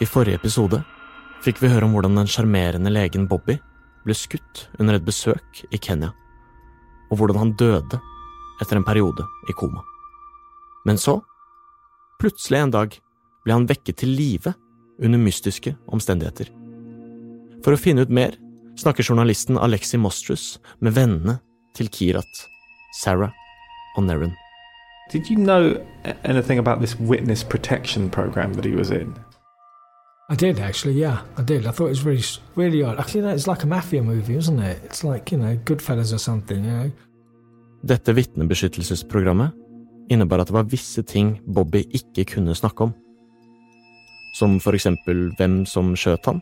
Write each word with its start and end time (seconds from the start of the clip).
I 0.00 0.06
forrige 0.08 0.38
episode 0.40 0.78
fikk 1.44 1.58
vi 1.60 1.68
høre 1.68 1.84
om 1.84 1.92
hvordan 1.92 2.16
den 2.16 2.28
sjarmerende 2.30 2.92
legen 2.92 3.26
Bobby 3.28 3.58
ble 4.06 4.16
skutt 4.16 4.62
under 4.80 4.96
et 4.96 5.04
besøk 5.04 5.60
i 5.68 5.76
Kenya, 5.76 6.14
og 7.12 7.20
hvordan 7.20 7.36
han 7.36 7.52
døde 7.60 8.00
etter 8.60 8.78
en 8.78 8.86
periode 8.86 9.26
i 9.48 9.56
koma. 9.56 9.84
Men 10.88 10.96
så, 10.96 11.18
plutselig 12.20 12.62
en 12.62 12.72
dag, 12.72 12.96
ble 13.44 13.56
han 13.56 13.68
vekket 13.68 14.00
til 14.00 14.14
live 14.16 14.54
under 15.00 15.20
mystiske 15.20 15.74
omstendigheter. 15.92 16.48
For 17.60 17.76
å 17.76 17.80
finne 17.80 18.06
ut 18.06 18.12
mer 18.12 18.36
snakker 18.80 19.04
journalisten 19.04 19.60
Alexi 19.60 20.00
Mostrus 20.00 20.54
med 20.80 20.96
vennene 20.96 21.42
til 21.76 21.92
Kirat, 21.92 22.44
Sarah 23.02 23.36
og 23.98 24.06
Nerin. 24.08 24.32
Did 25.12 25.28
you 25.28 25.36
know 25.36 25.76
anything 26.24 26.58
about 26.58 26.80
this 26.80 26.96
witness 27.00 27.44
protection 27.44 28.08
program 28.08 28.54
that 28.54 28.64
he 28.64 28.72
was 28.72 28.90
in? 28.90 29.12
I 30.30 30.36
did 30.36 30.60
actually, 30.60 30.94
yeah, 30.94 31.22
I 31.36 31.42
did. 31.42 31.66
I 31.66 31.72
thought 31.72 31.86
it 31.86 31.98
was 31.98 32.04
really, 32.04 32.22
really 32.54 32.84
odd. 32.84 33.00
Actually, 33.00 33.22
no, 33.22 33.34
it's 33.34 33.48
like 33.48 33.64
a 33.64 33.66
mafia 33.66 34.00
movie, 34.00 34.36
isn't 34.36 34.60
it? 34.60 34.80
It's 34.84 35.02
like 35.02 35.32
you 35.32 35.38
know, 35.38 35.56
Goodfellas 35.64 36.12
or 36.14 36.18
something, 36.18 36.64
you 36.64 36.70
know. 36.70 36.90
Dette 37.82 38.14
vitnebeskyttelsesprogrammet 38.14 39.50
innebar 40.10 40.38
at 40.38 40.46
det 40.46 40.54
var 40.54 40.68
visse 40.70 41.02
ting 41.02 41.40
Bobby 41.46 41.82
ikke 41.90 42.24
kunne 42.24 42.54
snakke 42.54 42.84
om. 42.84 42.94
Som 44.34 44.60
for 44.60 44.78
eksempel 44.78 45.32
hvem 45.38 45.64
som 45.66 45.96
skjøt 45.96 46.26
han. 46.30 46.40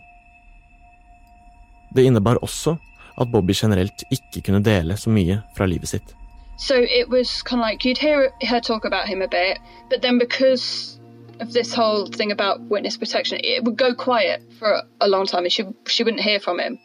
Det 1.94 2.04
innebar 2.04 2.42
også 2.44 2.76
at 3.20 3.32
Bobby 3.32 3.56
generelt 3.56 4.04
ikke 4.12 4.42
kunne 4.44 4.60
dele 4.64 4.96
så 4.96 5.10
mye 5.10 5.40
fra 5.56 5.66
livet 5.66 5.88
sitt. 5.88 6.14
So 6.58 6.74
it 6.74 7.08
was 7.08 7.42
kind 7.42 7.62
of 7.62 7.70
like 7.70 7.84
you'd 7.84 7.98
hear 7.98 8.30
her 8.42 8.60
talk 8.60 8.84
about 8.84 9.08
him 9.08 9.22
a 9.22 9.28
bit, 9.28 9.56
but 9.88 10.02
then 10.02 10.18
because 10.18 10.97
of 11.40 11.52
this 11.52 11.74
whole 11.74 12.06
thing 12.06 12.32
about 12.32 12.60
witness 12.70 12.96
protection, 12.96 13.38
it 13.44 13.64
would 13.64 13.76
go 13.76 13.94
quiet 13.94 14.42
for 14.58 14.82
a 15.00 15.08
long 15.08 15.26
time, 15.26 15.44
and 15.44 15.52
she 15.52 15.64
she 15.86 16.04
wouldn't 16.04 16.22
hear 16.22 16.40
from 16.40 16.58
him. 16.60 16.78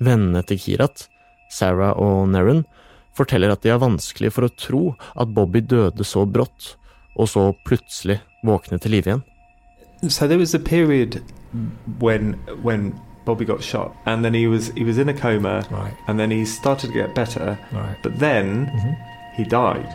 Vennene 0.00 0.42
til 0.46 0.58
Kirat, 0.58 1.08
Sarah 1.50 1.92
og 1.98 2.28
Nerin, 2.28 2.64
forteller 3.16 3.50
at 3.50 3.62
de 3.62 3.70
har 3.72 3.80
vanskelig 3.82 4.30
for 4.32 4.46
å 4.46 4.52
tro 4.56 4.82
at 5.18 5.32
Bobby 5.34 5.60
døde 5.60 6.04
så 6.06 6.22
brått, 6.26 6.76
og 7.18 7.26
så 7.28 7.48
plutselig 7.66 8.20
våkne 8.46 8.78
til 8.78 8.94
live 8.94 9.10
igjen. 9.10 9.24
So 10.08 10.28
there 10.28 10.38
was 10.38 10.54
a 10.54 10.58
period 10.60 11.20
when 11.98 12.34
when 12.62 12.92
Bobby 13.26 13.44
got 13.44 13.62
shot, 13.64 13.92
and 14.06 14.24
then 14.24 14.34
he 14.34 14.46
was 14.46 14.70
he 14.76 14.84
was 14.84 14.98
in 14.98 15.08
a 15.08 15.14
coma, 15.14 15.64
Right. 15.70 15.94
and 16.06 16.18
then 16.20 16.30
he 16.30 16.44
started 16.44 16.88
to 16.88 16.92
get 16.94 17.14
better, 17.14 17.58
Right. 17.72 17.96
but 18.02 18.18
then 18.20 18.70
he 19.36 19.44
died, 19.44 19.88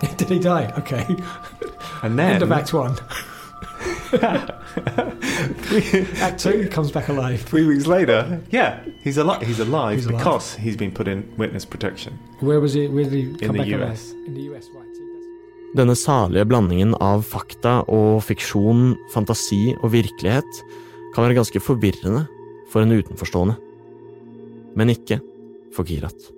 Did 0.18 0.28
he 0.28 0.38
die? 0.38 0.72
Okay. 0.78 1.04
and 2.02 2.18
then 2.18 2.34
End 2.34 2.42
of 2.42 2.52
Act 2.52 2.72
One. 2.72 2.96
Act 6.20 6.38
Two, 6.40 6.62
he 6.62 6.68
comes 6.68 6.90
back 6.90 7.08
alive. 7.08 7.40
three 7.42 7.66
weeks 7.66 7.86
later, 7.86 8.40
yeah, 8.50 8.78
he's 9.02 9.16
alive. 9.18 9.42
He's 9.42 9.60
alive 9.60 9.96
He's 9.98 10.06
alive. 10.06 10.56
he's 10.58 10.76
been 10.76 10.92
put 10.92 11.08
in 11.08 11.24
witness 11.38 11.64
protection. 11.64 12.18
Where 12.40 12.60
was 12.60 12.74
he? 12.74 12.88
Where 12.88 13.04
did 13.04 13.12
he 13.12 13.22
come 13.46 13.56
the 13.56 13.62
back 13.64 13.72
alive? 13.72 14.00
In 14.26 14.34
the 14.34 14.42
US, 14.52 14.68
right? 14.74 14.82
Denne 15.76 15.94
salige 15.96 16.44
blandingen 16.48 16.94
av 17.02 17.22
fakta 17.26 17.82
og 17.92 18.22
fiksjon, 18.24 18.94
fantasi 19.12 19.74
og 19.82 19.90
virkelighet 19.92 20.62
kan 21.14 21.24
være 21.26 21.36
ganske 21.36 21.60
forvirrende 21.60 22.22
for 22.72 22.80
en 22.82 22.92
utenforstående. 22.96 23.56
Men 24.76 24.88
ikke 24.92 25.18
for 25.76 25.84
Kirat. 25.84 26.30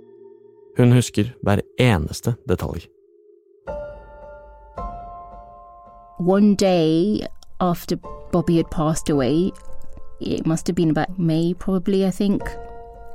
Hun 0.79 0.93
husker 0.95 1.31
hver 1.43 1.63
eneste 1.79 2.35
detalj. 2.49 2.89
One 6.19 6.55
day 6.55 7.27
after 7.61 7.97
Bobby 8.33 8.57
had 8.57 8.71
passed 8.71 9.09
away, 9.09 9.53
it 10.21 10.47
must 10.47 10.67
have 10.67 10.77
been 10.77 10.91
about 10.91 11.19
May, 11.19 11.55
probably, 11.55 12.05
I 12.07 12.11
think, 12.11 12.43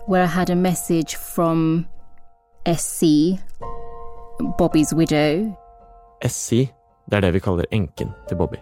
where 0.05 0.23
I 0.23 0.27
had 0.27 0.49
a 0.49 0.55
message 0.55 1.15
from 1.15 1.87
SC, 2.65 3.39
Bobby's 4.57 4.93
widow, 4.93 5.57
SC, 6.27 6.51
det 7.11 7.17
er 7.17 7.19
det 7.19 7.33
vi 7.33 7.39
kaller 7.39 7.65
enken 7.71 8.11
til 8.27 8.37
Bobby. 8.37 8.57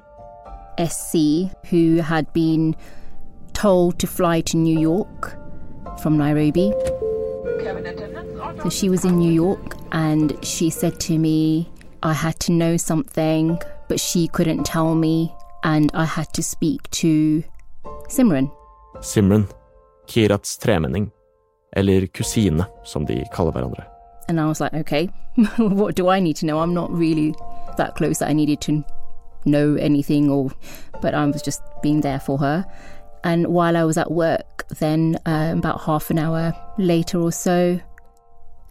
SC, 0.87 1.15
who 1.69 2.01
had 2.01 2.25
been 2.33 2.75
told 3.53 3.99
to 3.99 4.07
fly 4.07 4.41
to 4.41 4.57
New 4.57 4.79
York 4.79 5.37
from 6.01 6.17
Nairobi. 6.17 6.71
So 8.63 8.69
she 8.69 8.89
was 8.89 9.05
in 9.05 9.19
New 9.19 9.31
York 9.31 9.77
and 9.91 10.33
she 10.43 10.69
said 10.69 10.99
to 10.99 11.17
me, 11.17 11.69
I 12.03 12.13
had 12.13 12.39
to 12.39 12.51
know 12.51 12.77
something, 12.77 13.59
but 13.91 13.99
she 13.99 14.29
couldn't 14.29 14.63
tell 14.63 14.95
me, 14.95 15.35
and 15.63 15.91
I 15.93 16.05
had 16.05 16.31
to 16.35 16.41
speak 16.41 16.89
to 16.91 17.43
Simran. 18.07 18.49
Simran, 19.01 19.51
Kirats 20.07 20.57
tremenning, 20.57 21.11
eller 21.75 22.07
kusine, 22.07 22.65
som 22.85 23.05
de 23.05 23.25
kaller 23.33 23.51
hverandre. 23.51 23.83
And 24.29 24.39
I 24.39 24.45
was 24.45 24.61
like, 24.61 24.73
okay, 24.73 25.09
what 25.57 25.95
do 25.95 26.07
I 26.07 26.21
need 26.21 26.37
to 26.37 26.45
know? 26.45 26.59
I'm 26.59 26.73
not 26.73 26.89
really 26.89 27.35
that 27.75 27.95
close 27.95 28.19
that 28.19 28.29
I 28.29 28.33
needed 28.33 28.61
to 28.61 28.81
know 29.43 29.75
anything, 29.75 30.29
or 30.29 30.51
but 31.01 31.13
I 31.13 31.25
was 31.25 31.41
just 31.41 31.61
being 31.83 31.99
there 31.99 32.21
for 32.21 32.37
her. 32.37 32.65
And 33.25 33.47
while 33.47 33.75
I 33.75 33.83
was 33.83 33.97
at 33.97 34.09
work, 34.09 34.69
then 34.79 35.19
um, 35.25 35.59
about 35.59 35.81
half 35.81 36.09
an 36.09 36.17
hour 36.17 36.53
later 36.77 37.19
or 37.19 37.33
so, 37.33 37.77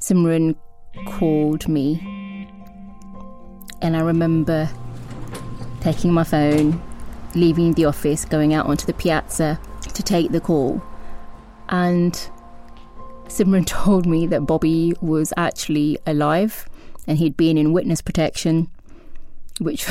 Simran 0.01 0.57
called 1.05 1.69
me, 1.69 2.01
and 3.83 3.95
I 3.99 4.01
remember 4.01 4.67
taking 5.81 6.13
my 6.13 6.25
phone, 6.25 6.81
leaving 7.35 7.73
the 7.73 7.85
office, 7.85 8.25
going 8.25 8.55
out 8.55 8.67
onto 8.67 8.87
the 8.87 8.95
piazza 8.95 9.61
to 9.95 10.03
take 10.03 10.31
the 10.31 10.41
call, 10.41 10.83
and 11.69 12.31
Simran 13.27 13.67
told 13.67 14.07
me 14.07 14.27
that 14.27 14.47
Bobby 14.47 14.95
was 15.01 15.33
actually 15.37 15.99
alive 16.07 16.69
and 17.07 17.19
he'd 17.19 17.37
been 17.37 17.57
in 17.57 17.73
witness 17.73 18.01
protection, 18.01 18.69
which 19.59 19.87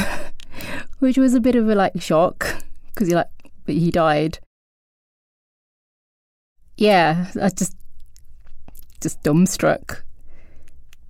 which 0.99 1.17
was 1.17 1.33
a 1.33 1.39
bit 1.39 1.55
of 1.55 1.67
a 1.67 1.75
like 1.75 2.01
shock 2.01 2.63
because 2.93 3.07
he 3.07 3.15
like 3.15 3.27
but 3.65 3.75
he 3.75 3.91
died. 3.91 4.39
Yeah, 6.77 7.27
I 7.41 7.49
just 7.49 7.75
just 9.01 9.21
dumbstruck, 9.23 10.01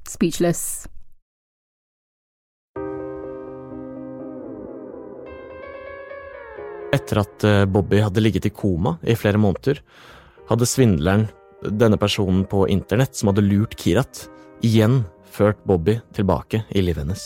speechless. 0.06 0.88
Etter 6.96 7.22
at 7.22 7.46
eh, 7.46 7.66
Bobby 7.70 8.02
hadde 8.02 8.24
ligget 8.24 8.48
i 8.50 8.54
koma 8.54 8.98
i 9.04 9.16
flere 9.18 9.42
måneder, 9.42 9.82
hadde 10.50 10.68
svindleren, 10.70 11.28
denne 11.60 12.00
personen 12.00 12.46
på 12.48 12.64
internett 12.72 13.18
som 13.20 13.30
hadde 13.30 13.44
lurt 13.44 13.76
Kirat, 13.78 14.24
igjen 14.64 15.04
ført 15.30 15.60
Bobby 15.68 15.98
tilbake 16.16 16.64
i 16.72 16.82
livet 16.82 17.04
hennes. 17.04 17.26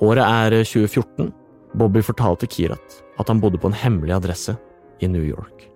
Året 0.00 0.24
er 0.24 0.56
2014. 0.64 1.30
Bobby 1.76 2.02
fortalte 2.04 2.48
Kirat 2.48 3.00
at 3.20 3.28
han 3.28 3.40
bodde 3.40 3.60
på 3.60 3.70
en 3.70 3.76
hemmelig 3.76 4.16
adresse 4.16 4.56
i 5.00 5.08
New 5.08 5.24
York. 5.24 5.68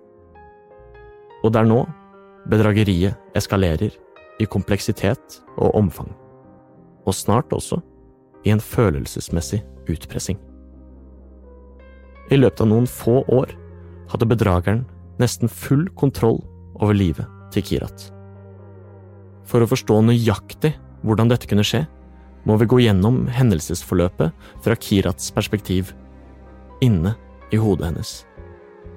Og 1.45 1.53
det 1.53 1.63
er 1.63 1.69
nå 1.69 1.85
bedrageriet 2.51 3.37
eskalerer 3.37 3.95
i 4.41 4.49
kompleksitet 4.49 5.41
og 5.57 5.77
omfang. 5.77 6.11
Og 7.05 7.17
snart 7.17 7.53
også 7.53 7.81
i 8.45 8.53
en 8.53 8.61
følelsesmessig 8.65 9.61
utpressing. 9.89 10.41
I 12.31 12.39
løpet 12.39 12.63
av 12.63 12.71
noen 12.71 12.87
få 12.87 13.21
år 13.27 13.53
hadde 14.13 14.29
bedrageren 14.31 14.85
nesten 15.21 15.51
full 15.51 15.89
kontroll 15.99 16.39
over 16.79 16.95
livet 16.97 17.27
til 17.55 17.65
Kirat. 17.67 18.09
For 19.51 19.63
å 19.63 19.71
forstå 19.71 19.99
nøyaktig 20.07 20.77
hvordan 21.03 21.31
dette 21.31 21.49
kunne 21.51 21.67
skje, 21.67 21.85
må 22.47 22.57
vi 22.61 22.69
gå 22.71 22.79
gjennom 22.85 23.25
hendelsesforløpet 23.35 24.47
fra 24.65 24.77
Kirats 24.81 25.33
perspektiv, 25.35 25.91
inne 26.81 27.17
i 27.53 27.59
hodet 27.61 27.91
hennes, 27.91 28.13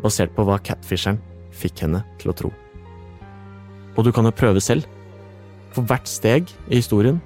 basert 0.04 0.32
på 0.36 0.46
hva 0.48 0.60
catfisheren 0.64 1.20
fikk 1.54 1.84
henne 1.84 2.04
til 2.22 2.32
å 2.32 2.38
tro. 2.38 2.54
Og 3.98 4.06
du 4.06 4.14
kan 4.16 4.26
jo 4.26 4.36
prøve 4.36 4.62
selv. 4.64 4.88
For 5.74 5.86
hvert 5.90 6.08
steg 6.10 6.54
i 6.70 6.78
historien, 6.78 7.20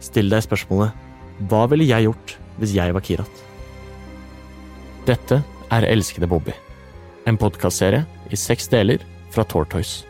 still 0.00 0.32
deg 0.32 0.44
spørsmålet 0.44 0.96
hva 1.52 1.66
ville 1.68 1.88
jeg 1.88 2.08
gjort 2.08 2.36
hvis 2.60 2.76
jeg 2.76 2.96
var 2.96 3.04
Kirat? 3.04 3.49
Dette 5.08 5.38
er 5.72 5.84
Elskede 5.88 6.26
Bobby, 6.28 6.52
en 7.24 7.38
podkastserie 7.40 8.02
i 8.28 8.36
seks 8.36 8.68
deler 8.68 9.00
fra 9.32 9.46
Tortoise. 9.48 10.04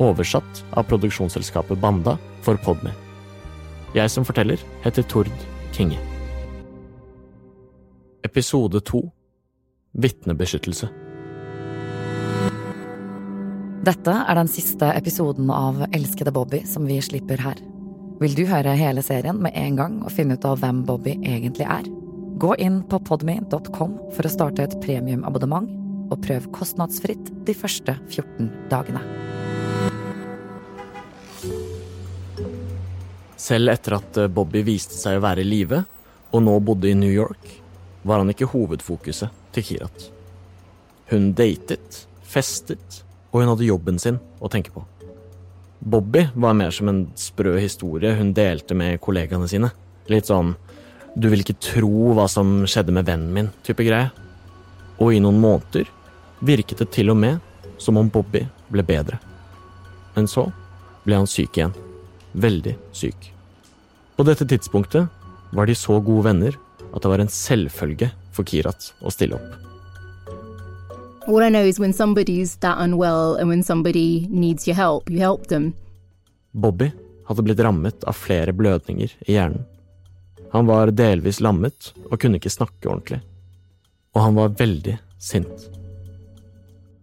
Oversatt 0.00 0.62
av 0.72 0.86
produksjonsselskapet 0.88 1.76
Banda 1.82 2.16
for 2.40 2.56
Podme. 2.64 2.94
Jeg 3.92 4.08
som 4.08 4.24
forteller, 4.24 4.56
heter 4.86 5.04
Tord 5.04 5.28
Kinge. 5.76 6.00
Episode 8.24 8.80
to 8.88 9.04
Vitnebeskyttelse. 10.00 10.88
Dette 13.84 14.16
er 14.16 14.38
den 14.38 14.48
siste 14.48 14.94
episoden 14.96 15.52
av 15.52 15.84
Elskede 15.92 16.32
Bobby 16.32 16.64
som 16.64 16.88
vi 16.88 17.02
slipper 17.04 17.44
her. 17.44 17.60
Vil 18.22 18.38
du 18.38 18.46
høre 18.48 18.78
hele 18.80 19.04
serien 19.04 19.44
med 19.44 19.52
en 19.60 19.76
gang 19.76 20.00
og 20.06 20.14
finne 20.14 20.40
ut 20.40 20.48
av 20.48 20.62
hvem 20.62 20.86
Bobby 20.88 21.18
egentlig 21.20 21.68
er? 21.68 21.84
Gå 22.34 22.56
inn 22.56 22.82
på 22.88 22.98
podme.com 22.98 23.92
for 24.14 24.26
å 24.26 24.30
starte 24.32 24.64
et 24.64 24.74
premiumabonnement, 24.82 25.68
og 26.12 26.20
prøv 26.24 26.48
kostnadsfritt 26.52 27.30
de 27.46 27.54
første 27.56 27.94
14 28.08 28.48
dagene. 28.70 29.02
Selv 33.40 33.72
etter 33.72 33.96
at 33.98 34.20
eh, 34.20 34.30
Bobby 34.30 34.62
viste 34.66 34.96
seg 34.98 35.18
å 35.18 35.24
være 35.24 35.44
i 35.44 35.48
live, 35.48 35.82
og 36.32 36.44
nå 36.46 36.56
bodde 36.64 36.90
i 36.90 36.96
New 36.96 37.12
York, 37.12 37.56
var 38.02 38.22
han 38.22 38.32
ikke 38.32 38.50
hovedfokuset 38.52 39.32
til 39.54 39.66
Kirat. 39.66 40.08
Hun 41.12 41.32
datet, 41.38 42.04
festet, 42.22 43.02
og 43.30 43.42
hun 43.42 43.52
hadde 43.52 43.68
jobben 43.68 43.98
sin 44.00 44.20
å 44.40 44.50
tenke 44.52 44.72
på. 44.74 44.84
Bobby 45.82 46.28
var 46.34 46.54
mer 46.54 46.70
som 46.70 46.88
en 46.88 47.06
sprø 47.18 47.56
historie 47.58 48.14
hun 48.14 48.30
delte 48.36 48.76
med 48.78 49.00
kollegaene 49.02 49.48
sine. 49.50 49.72
Litt 50.10 50.28
sånn 50.30 50.54
'du 51.14 51.28
vil 51.28 51.42
ikke 51.44 51.60
tro 51.60 52.12
hva 52.16 52.28
som 52.30 52.62
skjedde 52.64 52.94
med 52.94 53.06
vennen 53.06 53.32
min'-type 53.36 53.84
greie. 53.84 54.10
Og 55.00 55.14
i 55.14 55.20
noen 55.20 55.40
måneder 55.40 55.88
virket 56.40 56.78
det 56.78 56.90
til 56.94 57.12
og 57.12 57.18
med 57.20 57.40
som 57.78 57.98
om 58.00 58.08
Bobby 58.08 58.46
ble 58.72 58.84
bedre. 58.86 59.18
Men 60.16 60.28
så 60.28 60.46
ble 61.04 61.18
han 61.20 61.28
syk 61.28 61.58
igjen. 61.58 61.74
Veldig 62.32 62.76
syk. 62.96 63.32
På 64.16 64.24
dette 64.24 64.46
tidspunktet 64.48 65.08
var 65.52 65.66
de 65.66 65.74
så 65.76 65.98
gode 66.00 66.24
venner 66.30 66.56
at 66.92 67.02
det 67.02 67.10
var 67.10 67.20
en 67.20 67.32
selvfølge 67.32 68.10
for 68.32 68.48
Kirat 68.48 68.92
å 69.02 69.12
stille 69.12 69.36
opp. 69.36 69.58
All 71.28 71.42
I 71.42 71.50
know 71.50 71.62
is 71.62 71.78
when 71.78 71.92
somebody's 71.92 72.56
that 72.60 72.78
unwell 72.82 73.36
and 73.36 73.48
when 73.48 73.62
somebody 73.62 74.26
needs 74.28 74.66
your 74.66 74.74
help, 74.74 75.10
you 75.10 75.20
help 75.20 75.46
them. 75.46 75.72
Bobby 76.52 76.90
hadde 77.28 77.44
blitt 77.46 77.60
rammet 77.62 78.04
av 78.04 78.16
flere 78.18 78.52
blødninger 78.52 79.12
i 79.28 79.36
hjernen. 79.36 79.62
Han 80.52 80.66
var 80.68 80.90
delvis 80.92 81.40
lammet 81.40 81.94
og 82.10 82.18
kunne 82.20 82.36
ikke 82.36 82.52
snakke 82.52 82.88
ordentlig. 82.90 83.22
Og 84.12 84.20
han 84.20 84.36
var 84.36 84.56
veldig 84.58 84.98
sint. 85.16 85.68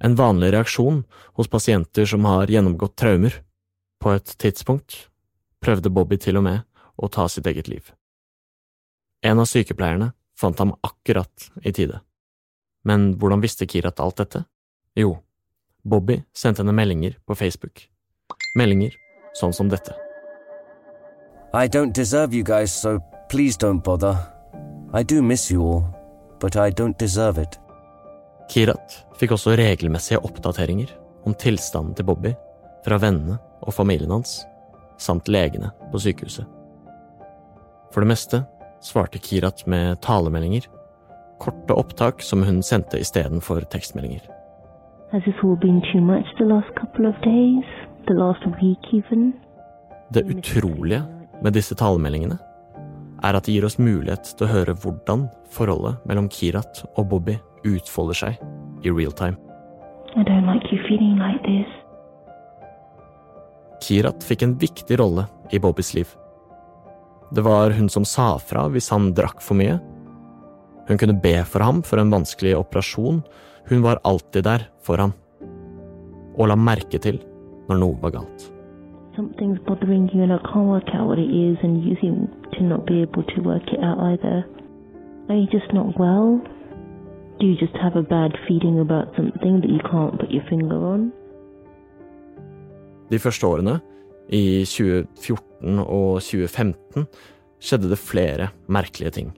En 0.05 0.15
vanlig 0.15 0.51
reaksjon 0.53 1.01
hos 1.39 1.49
pasienter 1.49 2.05
som 2.05 2.27
har 2.29 2.51
gjennomgått 2.51 2.95
traumer. 3.01 3.33
På 3.99 4.13
et 4.13 4.35
tidspunkt 4.39 5.09
prøvde 5.59 5.89
Bobby 5.91 6.19
til 6.21 6.37
og 6.39 6.45
med 6.45 6.61
å 6.95 7.09
ta 7.11 7.25
sitt 7.27 7.47
eget 7.49 7.67
liv. 7.67 7.89
En 9.25 9.41
av 9.41 9.49
sykepleierne 9.49 10.13
fant 10.39 10.61
ham 10.61 10.75
akkurat 10.85 11.49
i 11.65 11.73
tide. 11.75 11.99
Men 12.85 13.15
hvordan 13.19 13.41
visste 13.43 13.67
Kirat 13.67 13.99
alt 13.99 14.21
dette? 14.21 14.45
Jo, 14.95 15.17
Bobby 15.83 16.21
sendte 16.37 16.61
henne 16.61 16.77
meldinger 16.77 17.17
på 17.25 17.35
Facebook. 17.35 17.89
Meldinger 18.55 18.93
sånn 19.35 19.57
som 19.57 19.73
dette. 19.73 19.97
I 21.51 21.67
don't 21.67 21.95
deserve 21.97 22.33
you 22.33 22.43
guys, 22.43 22.71
so 22.71 22.99
please 23.29 23.57
don't 23.57 23.83
bother. 23.83 24.17
I 24.93 25.03
do 25.03 25.21
miss 25.21 25.51
you 25.51 25.61
all, 25.61 25.83
but 26.39 26.55
I 26.55 26.71
don't 26.71 26.97
deserve 26.97 27.37
it. 27.37 27.59
Kirat 28.49 28.95
fikk 29.19 29.35
også 29.35 29.53
regelmessige 29.59 30.21
oppdateringer 30.25 30.89
om 31.29 31.35
tilstanden 31.37 31.93
til 31.93 32.07
Bobby 32.09 32.33
fra 32.85 32.97
vennene 32.97 33.37
og 33.61 33.75
familien 33.75 34.11
hans, 34.15 34.39
samt 34.97 35.29
legene 35.29 35.69
på 35.91 36.01
sykehuset. 36.01 36.47
For 37.93 38.01
det 38.01 38.09
meste 38.09 38.41
svarte 38.81 39.21
Kirat 39.21 39.61
med 39.69 40.01
talemeldinger, 40.01 40.65
korte 41.39 41.77
opptak 41.77 42.25
som 42.25 42.41
hun 42.43 42.63
sendte 42.65 42.97
istedenfor 42.99 43.69
tekstmeldinger. 43.69 44.25
Has 45.13 45.21
this 45.25 45.37
all 45.43 45.57
been 45.57 45.81
too 45.93 46.01
much 46.01 46.25
the 46.41 46.45
last 46.45 46.69
couple 46.79 47.05
of 47.05 47.15
days? 47.21 47.65
The 48.07 48.17
last 48.17 48.41
week 48.57 48.93
even? 48.93 49.33
Det 50.13 50.25
utrolige 50.25 51.03
med 51.43 51.53
disse 51.53 51.75
talemeldingene 51.75 52.39
er 53.23 53.35
at 53.35 53.45
det 53.45 53.55
gir 53.55 53.67
oss 53.67 53.79
mulighet 53.79 54.33
til 54.37 54.47
å 54.47 54.51
høre 54.53 54.75
hvordan 54.79 55.27
forholdet 55.53 55.99
mellom 56.09 56.29
Kirat 56.31 56.83
og 56.95 57.09
Bobby 57.11 57.35
utfolder 57.67 58.17
seg 58.17 58.41
i 58.85 58.93
real 58.93 59.11
time. 59.11 59.37
Like 60.15 60.71
like. 61.19 61.67
Kirat 63.79 64.25
fikk 64.25 64.43
en 64.43 64.57
viktig 64.59 64.97
rolle 64.99 65.27
i 65.51 65.59
Bobbys 65.59 65.93
liv. 65.95 66.09
Det 67.31 67.43
var 67.45 67.71
hun 67.77 67.89
som 67.89 68.05
sa 68.05 68.33
fra 68.41 68.67
hvis 68.73 68.89
han 68.93 69.11
drakk 69.17 69.41
for 69.45 69.59
mye. 69.59 69.77
Hun 70.89 70.97
kunne 70.97 71.19
be 71.21 71.35
for 71.45 71.61
ham 71.61 71.83
for 71.85 72.01
en 72.01 72.11
vanskelig 72.13 72.55
operasjon. 72.57 73.21
Hun 73.69 73.83
var 73.85 74.01
alltid 74.03 74.47
der 74.47 74.65
for 74.81 74.97
ham. 74.97 75.13
Og 76.39 76.49
la 76.49 76.57
merke 76.57 76.97
til 77.01 77.21
når 77.69 77.83
noe 77.83 77.99
var 78.01 78.15
galt. 78.17 78.49
Something's 79.19 79.59
bothering 79.67 80.07
you 80.13 80.23
and 80.23 80.31
I 80.31 80.39
can't 80.47 80.69
work 80.71 80.87
out 80.95 81.07
what 81.07 81.19
it 81.19 81.27
is 81.27 81.57
and 81.61 81.83
you 81.83 81.97
seem 81.99 82.31
to 82.53 82.63
not 82.63 82.87
be 82.87 83.01
able 83.01 83.23
to 83.23 83.41
work 83.41 83.67
it 83.67 83.83
out 83.83 83.99
either. 83.99 84.47
Are 85.27 85.35
you 85.35 85.47
just 85.51 85.73
not 85.73 85.99
well? 85.99 86.39
Do 87.37 87.45
you 87.45 87.57
just 87.59 87.75
have 87.83 87.97
a 87.97 88.01
bad 88.01 88.31
feeling 88.47 88.79
about 88.79 89.11
something 89.17 89.59
that 89.59 89.69
you 89.75 89.83
can't 89.91 90.15
put 90.17 90.31
your 90.31 90.45
finger 90.47 90.79
on? 90.93 91.11
De 93.11 93.19
første 93.19 93.43
årene, 93.43 93.81
i 94.31 94.63
2014 94.63 95.83
og 95.83 96.23
2015, 96.23 97.07
skjedde 97.59 97.91
det 97.91 97.99
flere 97.99 98.51
merkelige 98.71 99.11
ting. 99.19 99.35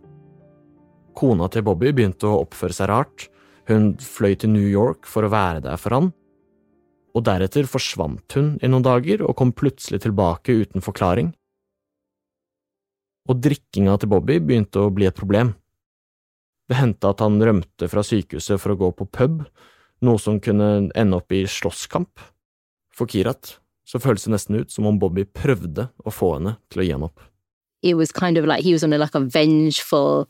Kona 1.17 1.49
til 1.49 1.65
Bobby 1.65 1.89
begynte 1.89 2.29
å 2.29 2.43
oppføre 2.45 2.77
seg 2.77 2.93
rart. 2.93 3.31
Hun 3.65 3.95
fløy 3.97 4.37
til 4.37 4.53
New 4.53 4.69
York 4.69 5.09
for 5.09 5.25
å 5.25 5.33
være 5.33 5.65
der 5.65 5.81
for 5.81 5.97
han. 5.97 6.13
Og 7.11 7.25
deretter 7.27 7.67
forsvant 7.67 8.37
hun 8.37 8.53
i 8.63 8.69
noen 8.71 8.85
dager 8.85 9.23
og 9.25 9.35
kom 9.39 9.51
plutselig 9.55 10.01
tilbake 10.05 10.55
uten 10.63 10.83
forklaring. 10.83 11.33
Og 13.29 13.41
drikkinga 13.43 13.97
til 13.99 14.11
Bobby 14.11 14.39
begynte 14.39 14.81
å 14.81 14.93
bli 14.93 15.07
et 15.09 15.17
problem. 15.17 15.53
Det 16.71 16.79
hendte 16.79 17.11
at 17.11 17.19
han 17.19 17.41
rømte 17.43 17.89
fra 17.91 18.03
sykehuset 18.05 18.61
for 18.61 18.73
å 18.73 18.79
gå 18.79 18.91
på 18.95 19.09
pub, 19.11 19.41
noe 20.01 20.21
som 20.21 20.39
kunne 20.39 20.89
ende 20.95 21.19
opp 21.19 21.35
i 21.35 21.43
slåsskamp. 21.43 22.23
For 22.95 23.11
Kirat 23.11 23.57
så 23.87 23.99
føles 23.99 24.23
det 24.23 24.31
nesten 24.31 24.61
ut 24.61 24.71
som 24.71 24.87
om 24.87 24.99
Bobby 24.99 25.25
prøvde 25.27 25.89
å 26.05 26.13
få 26.15 26.37
henne 26.37 26.55
til 26.71 26.81
å 26.81 26.85
gi 26.87 26.93
ham 26.95 27.07
opp. 27.09 27.19
It 27.83 27.95
was 27.97 28.11
kind 28.11 28.37
of 28.37 28.45
like 28.45 28.63
he 28.63 28.73
was 28.73 28.83
on 28.83 28.93
a, 28.93 28.97
like 28.97 29.15
a 29.15 29.19
vengeful, 29.19 30.29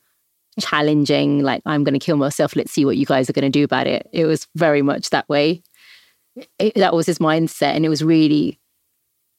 challenging, 0.60 1.44
like, 1.44 1.62
I'm 1.66 1.84
going 1.84 1.94
to 1.94 2.00
kill 2.00 2.18
myself, 2.18 2.56
let's 2.56 2.72
see 2.72 2.86
what 2.86 2.98
you 2.98 3.06
guys 3.06 3.30
are 3.30 3.34
going 3.34 3.52
to 3.52 3.60
do 3.60 3.64
about 3.64 3.88
it. 3.88 4.08
It 4.12 4.26
was 4.26 4.48
very 4.56 4.82
much 4.82 5.10
that 5.10 5.28
way. 5.30 5.62
It, 6.36 6.76
that 6.76 6.94
was 6.94 7.08
his 7.08 7.20
mindset, 7.20 7.76
and 7.76 7.86
it 7.86 7.90
was 7.90 8.04
really 8.04 8.60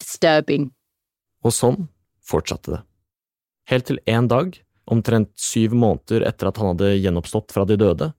disturbing. 0.00 0.70
Og 1.42 1.54
sånn 1.56 1.88
fortsatte 2.22 2.76
det. 2.76 2.82
Helt 3.70 3.86
til 3.88 3.98
en 4.06 4.28
dag, 4.28 4.58
omtrent 4.90 5.30
syv 5.38 5.74
måneder 5.78 6.26
etter 6.26 6.50
at 6.50 6.58
han 6.60 6.72
hadde 6.72 6.96
gjenoppstått 7.00 7.54
fra 7.54 7.64
de 7.66 7.78
døde, 7.80 8.12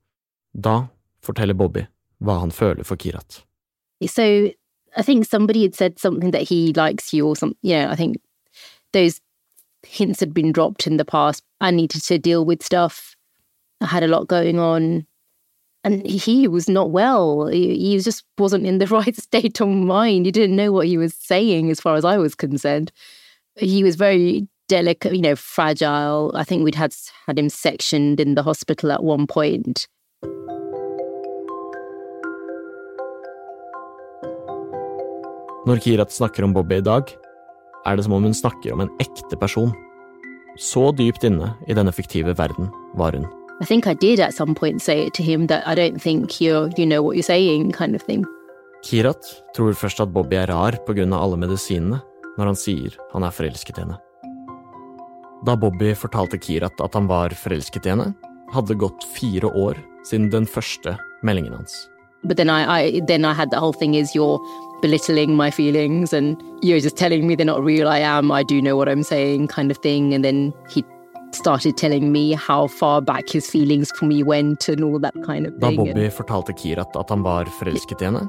da 0.54 0.76
forteller 1.24 1.58
Bobby 1.58 1.86
hva 2.24 2.40
han 2.42 2.54
føler 2.56 2.88
for 2.88 3.00
Kirat. 3.00 3.44
So 4.08 4.24
I 4.96 5.02
think 5.02 5.26
somebody 5.26 5.64
had 5.64 5.76
said 5.76 6.00
something 6.00 6.32
that 6.32 6.50
he 6.50 6.74
likes 6.74 7.14
you 7.14 7.28
or 7.28 7.36
something. 7.36 7.58
You 7.62 7.76
know, 7.78 7.90
I 7.90 7.96
think 7.96 8.18
those 8.92 9.22
hints 9.84 10.20
had 10.20 10.34
been 10.34 10.52
dropped 10.52 10.88
in 10.88 10.98
the 10.98 11.06
past. 11.06 11.44
I 11.60 11.72
needed 11.72 12.04
to 12.04 12.18
deal 12.18 12.46
with 12.46 12.64
stuff. 12.64 13.16
I 13.82 13.88
had 13.88 14.04
a 14.04 14.08
lot 14.08 14.28
going 14.28 14.60
on. 14.60 15.06
And 15.84 16.06
he 16.08 16.48
was 16.48 16.70
not 16.70 16.92
well. 16.92 17.48
He, 17.48 17.78
he 17.78 18.00
just 18.00 18.24
wasn't 18.38 18.66
in 18.66 18.78
the 18.78 18.88
right 18.98 19.16
state 19.16 19.60
of 19.60 19.68
mind. 19.68 20.26
He 20.26 20.32
didn't 20.32 20.56
know 20.56 20.72
what 20.72 20.88
he 20.88 20.98
was 20.98 21.14
saying, 21.14 21.70
as 21.70 21.82
far 21.82 21.96
as 21.96 22.06
I 22.06 22.18
was 22.18 22.36
concerned. 22.36 22.92
He 23.58 23.84
was 23.84 23.96
very 23.96 24.48
delicate, 24.70 25.14
you 25.14 25.22
know, 25.22 25.36
fragile. 25.36 26.32
I 26.36 26.44
think 26.44 26.64
we'd 26.64 26.76
had 26.76 26.96
had 27.28 27.38
him 27.38 27.50
sectioned 27.50 28.20
in 28.20 28.36
the 28.36 28.44
hospital 28.44 28.92
at 28.92 29.04
one 29.04 29.28
point. 29.28 29.88
Når 35.66 35.80
Kirat 35.80 36.12
snakker 36.12 36.44
om 36.44 36.54
Bobby 36.54 36.82
i 36.82 36.84
dag, 36.84 37.14
er 37.88 37.96
det 37.96 38.04
som 38.04 38.14
om 38.14 38.24
hun 38.24 38.34
snakker 38.36 38.74
om 38.74 38.82
en 38.84 38.92
ekte 39.00 39.38
person. 39.40 39.72
Så 40.60 40.92
dypt 40.92 41.24
inne 41.24 41.54
i 41.68 41.74
denne 41.74 41.92
fiktive 41.96 42.36
verden 42.38 42.68
var 43.00 43.16
hun. 43.16 43.43
I 43.64 43.66
think 43.66 43.88
I 43.88 43.94
did 43.94 44.20
at 44.20 44.34
some 44.34 44.54
point 44.54 44.82
say 44.82 45.10
to 45.12 45.24
him 45.24 45.48
that 45.48 45.66
I 45.66 45.74
don't 45.74 45.98
think 45.98 46.42
you're, 46.42 46.70
you 46.76 46.86
know 46.86 47.02
what 47.02 47.16
you're 47.16 47.24
saying, 47.24 47.72
kind 47.72 47.96
of 47.96 48.02
thing. 48.02 48.26
Kirat 48.84 49.24
tror 49.56 49.72
først 49.72 50.02
at 50.04 50.12
Bobby 50.12 50.36
er 50.36 50.48
rar 50.52 50.76
av 50.76 51.14
alle 51.14 51.38
medisinene, 51.38 52.02
når 52.38 52.46
han 52.46 52.56
sier 52.60 52.98
han 53.14 53.24
er 53.24 53.32
forelsket 53.32 53.78
i 53.78 53.86
henne. 53.86 53.96
Da 55.46 55.56
Bobby 55.56 55.94
fortalte 55.96 56.38
Kirat 56.38 56.76
at 56.84 56.94
han 56.94 57.08
var 57.08 57.30
forelsket 57.30 57.86
i 57.86 57.94
henne, 57.94 58.14
hadde 58.52 58.76
gått 58.76 59.02
fire 59.16 59.48
år 59.48 59.80
siden 60.04 60.30
den 60.30 60.46
første 60.46 60.98
meldingen 61.24 61.54
hans. 61.56 61.88
But 62.26 62.36
then 62.36 62.50
I, 62.50 62.64
I 62.68 63.00
then 63.08 63.24
I 63.24 63.32
had 63.32 63.50
the 63.50 63.62
whole 63.62 63.72
thing 63.72 63.96
is 63.96 64.14
you're 64.14 64.40
belittling 64.82 65.38
my 65.38 65.52
feelings 65.52 66.12
and 66.12 66.36
you're 66.62 66.82
just 66.82 66.98
telling 66.98 67.28
me 67.28 67.36
they're 67.36 67.46
not 67.46 67.64
real. 67.64 67.88
I 67.88 68.00
am. 68.00 68.30
I 68.30 68.44
do 68.44 68.62
know 68.62 68.76
what 68.76 68.90
I'm 68.90 69.04
saying, 69.04 69.48
kind 69.48 69.72
of 69.72 69.78
thing. 69.78 70.14
And 70.14 70.26
then 70.26 70.54
he 70.70 70.84
started 71.36 71.78
telling 71.78 72.12
me 72.12 72.34
how 72.34 72.68
far 72.68 73.02
back 73.02 73.30
his 73.30 73.50
feelings 73.50 73.92
for 73.98 74.06
me 74.06 74.24
went 74.24 74.68
and 74.70 74.84
all 74.84 75.00
that 75.00 75.16
kind 75.26 75.48
of 75.48 75.60
Da. 75.60 75.72
Bobby 75.72 76.10
fortalte 76.10 76.54
Kirat 76.54 76.96
at 76.96 77.10
han 77.10 77.24
var 77.24 77.46
forelsket 77.60 78.02
i 78.02 78.10
henne, 78.10 78.28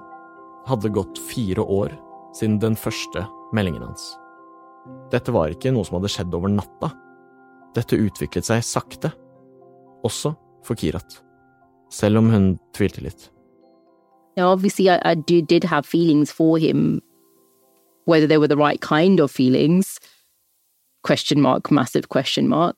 hadde 0.67 0.93
gått 0.95 1.19
fire 1.31 1.63
år 1.63 1.93
siden 2.35 2.61
den 2.63 2.77
første 2.77 3.27
meldingen 3.55 3.85
hans. 3.85 4.15
Dette 5.13 5.33
var 5.33 5.53
ikke 5.53 5.73
noe 5.73 5.85
som 5.87 5.99
hadde 6.01 6.13
skjedd 6.13 6.35
over 6.37 6.53
natta. 6.53 6.93
Dette 7.75 7.99
utviklet 7.99 8.47
seg 8.47 8.65
sakte. 8.65 9.13
også 10.05 10.35
for 10.65 10.77
Kirat, 10.77 11.23
selv 11.91 12.21
om 12.21 12.31
hun 12.31 12.59
tvilte 12.77 13.03
litt. 13.05 13.31
Now, 14.37 14.51
obviously, 14.51 14.91
I, 14.91 14.99
I 15.05 15.15
did, 15.15 15.47
did 15.47 15.65
have 15.65 15.87
feelings 15.87 16.33
for 16.33 16.59
him, 16.59 17.01
whether 18.05 18.27
they 18.27 18.39
were 18.39 18.49
the 18.49 18.57
right 18.57 18.81
kind 18.81 19.21
of 19.21 19.31
feelings. 19.31 19.99
Question 21.03 21.41
mark, 21.41 21.71
massive 21.71 22.09
question 22.09 22.49
mark. 22.49 22.77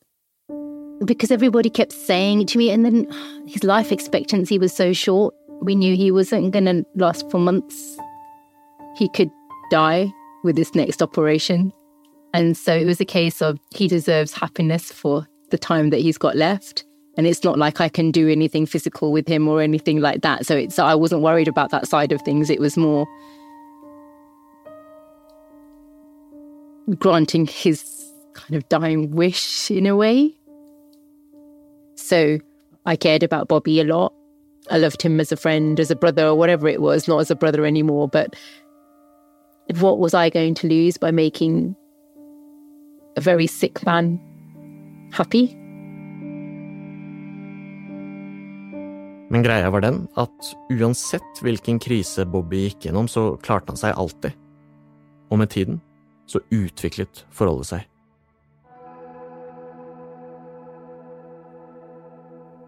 Because 1.05 1.31
everybody 1.31 1.69
kept 1.69 1.93
saying 1.93 2.43
it 2.43 2.49
to 2.49 2.59
me, 2.59 2.71
and 2.71 2.85
then 2.85 3.07
his 3.47 3.62
life 3.65 3.93
expectancy 3.93 4.59
was 4.59 4.75
so 4.75 4.93
short. 4.93 5.35
We 5.61 5.75
knew 5.75 5.95
he 5.95 6.11
wasn't 6.11 6.53
going 6.53 6.65
to 6.65 6.85
last 6.95 7.31
for 7.31 7.38
months. 7.38 7.99
He 8.97 9.09
could 9.11 9.31
die 9.71 10.12
with 10.43 10.57
this 10.57 10.75
next 10.75 11.03
operation. 11.03 11.73
And 12.33 12.57
so 12.57 12.75
it 12.75 12.85
was 12.85 13.00
a 13.00 13.05
case 13.05 13.43
of 13.43 13.59
he 13.75 13.88
deserves 13.88 14.33
happiness 14.33 14.91
for 14.93 15.26
the 15.50 15.59
time 15.59 15.91
that 15.91 16.00
he's 16.00 16.19
got 16.19 16.37
left. 16.37 16.85
And 17.17 17.26
it's 17.26 17.43
not 17.43 17.59
like 17.59 17.81
I 17.81 17.88
can 17.88 18.11
do 18.11 18.29
anything 18.29 18.67
physical 18.67 19.11
with 19.11 19.26
him 19.26 19.49
or 19.49 19.62
anything 19.62 20.00
like 20.00 20.21
that. 20.23 20.45
So 20.45 20.57
it's 20.57 20.79
I 20.79 20.95
wasn't 20.95 21.23
worried 21.23 21.49
about 21.49 21.71
that 21.71 21.88
side 21.88 22.12
of 22.12 22.21
things. 22.23 22.50
It 22.50 22.61
was 22.61 22.76
more 22.76 23.07
granting 26.99 27.47
his 27.47 27.85
kind 28.35 28.55
of 28.55 28.69
dying 28.69 29.11
wish 29.12 29.71
in 29.71 29.87
a 29.87 29.97
way. 29.97 30.35
So 32.07 32.39
I 32.85 32.95
cared 32.95 33.25
about 33.25 33.49
Bobby 33.49 33.81
a 33.81 33.85
lot. 33.85 34.13
I 34.71 34.79
loved 34.79 35.03
him 35.03 35.19
as 35.19 35.33
a 35.33 35.37
friend, 35.37 35.81
as 35.81 35.91
a 35.91 35.97
brother, 35.97 36.29
or 36.29 36.37
whatever 36.37 36.69
it 36.69 36.81
was, 36.81 37.09
not 37.09 37.19
as 37.19 37.33
a 37.33 37.35
brother 37.35 37.67
anymore. 37.67 38.07
But 38.09 38.37
what 39.81 39.99
was 39.99 40.15
I 40.15 40.31
going 40.31 40.55
to 40.55 40.69
lose 40.69 40.97
by 40.97 41.11
making 41.11 41.75
a 43.17 43.21
very 43.21 43.49
sick 43.49 43.85
man 43.85 44.21
happy? 45.13 45.57
Men 49.29 49.43
greia 49.43 49.71
var 49.71 49.83
den 49.83 50.05
at 50.15 50.55
uansett 50.71 51.43
hvilken 51.43 51.81
krise 51.83 52.23
Bobby 52.31 52.69
gikk 52.69 52.87
gjennom, 52.87 53.11
så 53.11 53.33
klarte 53.43 53.75
han 53.75 53.83
seg 53.83 53.99
alltid. 53.99 54.39
Og 55.35 55.43
med 55.43 55.51
tiden 55.51 55.83
så 56.31 56.39
utviklet 56.55 57.27
forholdet 57.35 57.73
seg. 57.73 57.91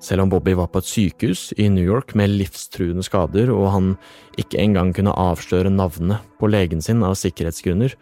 Selv 0.08 0.24
om 0.24 0.30
Bobby 0.32 0.54
var 0.56 0.70
på 0.72 0.80
et 0.80 0.88
sykehus 0.88 1.50
i 1.60 1.66
New 1.68 1.84
York 1.84 2.14
med 2.16 2.32
livstruende 2.32 3.04
skader, 3.04 3.50
og 3.52 3.66
han 3.74 3.90
ikke 4.40 4.60
engang 4.62 4.94
kunne 4.96 5.12
avsløre 5.12 5.72
navnet 5.72 6.24
på 6.40 6.48
legen 6.48 6.80
sin 6.84 7.04
av 7.04 7.18
sikkerhetsgrunner, 7.20 7.92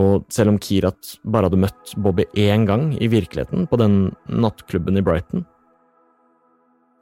og 0.00 0.26
selv 0.30 0.54
om 0.54 0.58
Kirat 0.62 1.16
bare 1.22 1.46
hadde 1.46 1.60
møtt 1.62 1.94
Bobby 2.02 2.26
én 2.38 2.66
gang 2.66 2.90
i 2.98 3.10
virkeligheten, 3.10 3.68
på 3.70 3.78
den 3.78 4.10
nattklubben 4.26 4.98
i 4.98 5.04
Brighton, 5.06 5.46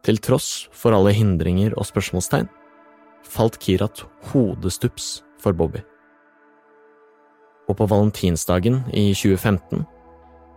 til 0.05 0.21
tross 0.25 0.69
for 0.77 0.97
alle 0.97 1.17
hindringer 1.17 1.73
og 1.77 1.89
spørsmålstegn, 1.89 2.53
falt 3.25 3.59
Kirat 3.65 4.05
hodestups 4.33 5.23
for 5.41 5.57
Bobby. 5.57 5.81
Og 7.69 7.81
på 7.81 7.89
valentinsdagen 7.89 8.83
i 8.93 9.11
2015 9.17 9.85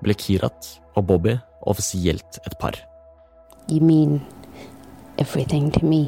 ble 0.04 0.16
Kirat 0.20 0.76
og 0.96 1.08
Bobby 1.08 1.40
offisielt 1.68 2.40
et 2.44 2.60
par. 2.60 2.91
You 3.70 3.82
mean 3.82 4.22
everything 5.18 5.72
to 5.72 5.86
me. 5.86 6.08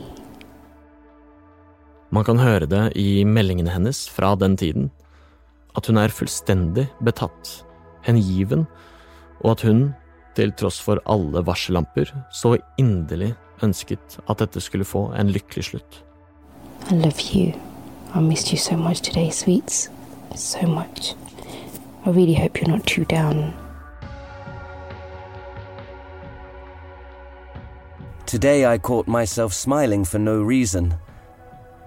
Man 2.14 2.24
kan 2.24 2.38
høre 2.38 2.68
det 2.70 2.82
i 3.00 3.24
meldingene 3.26 3.74
hennes 3.74 4.06
fra 4.10 4.36
den 4.36 4.58
tiden, 4.58 4.92
at 5.78 5.88
hun 5.90 5.98
er 5.98 6.14
fullstendig 6.14 6.86
betatt, 7.02 7.64
hengiven, 8.06 8.68
og 9.42 9.56
at 9.56 9.64
hun, 9.66 9.94
til 10.38 10.54
tross 10.58 10.78
for 10.82 11.02
alle 11.10 11.42
varsellamper, 11.46 12.12
så 12.34 12.58
inderlig 12.78 13.34
ønsket 13.66 14.20
at 14.30 14.40
dette 14.44 14.62
skulle 14.62 14.86
få 14.86 15.08
en 15.18 15.34
lykkelig 15.34 15.72
slutt. 15.72 16.04
I 16.92 16.96
love 16.96 17.34
you. 17.34 17.54
I 18.14 18.20
missed 18.20 18.52
you 18.52 18.58
so 18.58 18.76
much 18.78 19.02
today, 19.02 19.32
sweets. 19.32 19.90
So 20.36 20.68
much. 20.68 21.16
I 22.06 22.10
really 22.10 22.36
hope 22.36 22.60
you're 22.60 22.70
not 22.70 22.86
too 22.86 23.06
down. 23.06 23.54
Today 28.34 28.66
I 28.66 28.80
caught 28.80 29.08
myself 29.08 29.54
smiling 29.54 30.04
for 30.04 30.18
no 30.18 30.42
reason. 30.42 30.96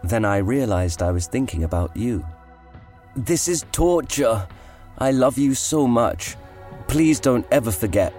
Then 0.05 0.25
I 0.25 0.37
realized 0.37 1.03
I 1.03 1.11
was 1.11 1.27
thinking 1.27 1.65
about 1.65 1.97
you. 1.97 2.25
This 3.17 3.49
is 3.49 3.67
torture. 3.73 4.47
I 4.99 5.11
love 5.11 5.39
you 5.39 5.55
so 5.55 5.89
much. 5.89 6.37
Please 6.87 7.19
don't 7.19 7.45
ever 7.51 7.73
forget. 7.73 8.13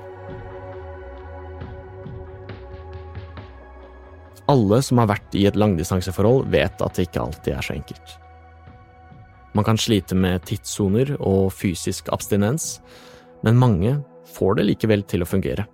Alle 4.48 4.82
som 4.82 4.98
har 4.98 5.08
vært 5.08 5.40
i 5.40 5.46
et 5.48 5.56
langdistanseforhold, 5.56 6.52
vet 6.52 6.84
at 6.84 7.00
det 7.00 7.08
ikke 7.08 7.24
alltid 7.30 7.54
er 7.56 7.64
så 7.64 7.78
enkelt. 7.80 8.18
Man 9.56 9.64
kan 9.64 9.80
slite 9.80 10.20
med 10.20 10.44
tidssoner 10.52 11.16
og 11.22 11.54
fysisk 11.56 12.12
abstinens, 12.12 12.82
men 13.48 13.56
mange 13.56 14.02
får 14.36 14.60
det 14.60 14.70
likevel 14.74 15.08
til 15.08 15.24
å 15.24 15.32
fungere. 15.32 15.70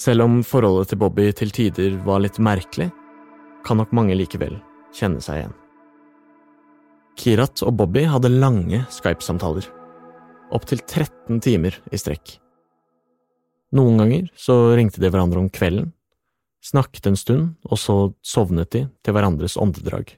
Selv 0.00 0.24
om 0.24 0.38
forholdet 0.46 0.94
til 0.94 1.00
Bobby 1.02 1.26
til 1.36 1.50
tider 1.52 1.98
var 2.06 2.22
litt 2.24 2.38
merkelig, 2.40 2.88
kan 3.66 3.76
nok 3.76 3.90
mange 3.92 4.14
likevel 4.16 4.54
kjenne 4.96 5.20
seg 5.20 5.42
igjen. 5.42 5.56
Kirat 7.20 7.60
og 7.66 7.74
Bobby 7.76 8.06
hadde 8.08 8.30
lange 8.32 8.80
Skype-samtaler, 8.94 9.66
opptil 10.56 10.80
13 10.86 11.42
timer 11.44 11.76
i 11.92 12.00
strekk. 12.00 12.38
Noen 13.76 14.00
ganger 14.00 14.30
så 14.40 14.72
ringte 14.72 15.02
de 15.02 15.10
hverandre 15.12 15.42
om 15.42 15.52
kvelden, 15.52 15.92
snakket 16.64 17.10
en 17.10 17.20
stund, 17.20 17.44
og 17.68 17.76
så 17.80 17.98
sovnet 18.24 18.72
de 18.72 18.86
til 19.04 19.16
hverandres 19.16 19.58
åndedrag. 19.60 20.16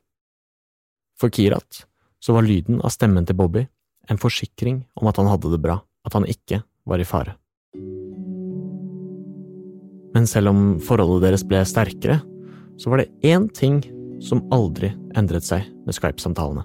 For 1.18 1.34
Kirat 1.34 1.88
så 2.22 2.38
var 2.38 2.46
lyden 2.46 2.78
av 2.86 2.94
stemmen 2.94 3.26
til 3.26 3.38
Bobby 3.38 3.66
en 4.10 4.22
forsikring 4.22 4.84
om 4.94 5.10
at 5.10 5.18
han 5.18 5.30
hadde 5.30 5.50
det 5.50 5.62
bra, 5.62 5.80
at 6.06 6.14
han 6.14 6.30
ikke 6.30 6.62
var 6.86 7.02
i 7.02 7.06
fare. 7.06 7.34
Men 10.12 10.28
selv 10.28 10.52
om 10.52 10.62
forholdet 10.84 11.28
deres 11.28 11.44
ble 11.48 11.62
sterkere, 11.66 12.20
så 12.80 12.92
var 12.92 13.02
det 13.02 13.12
én 13.26 13.48
ting 13.54 13.80
som 14.22 14.44
aldri 14.54 14.92
endret 15.18 15.44
seg 15.46 15.66
med 15.86 15.96
Skype-samtalene. 15.96 16.64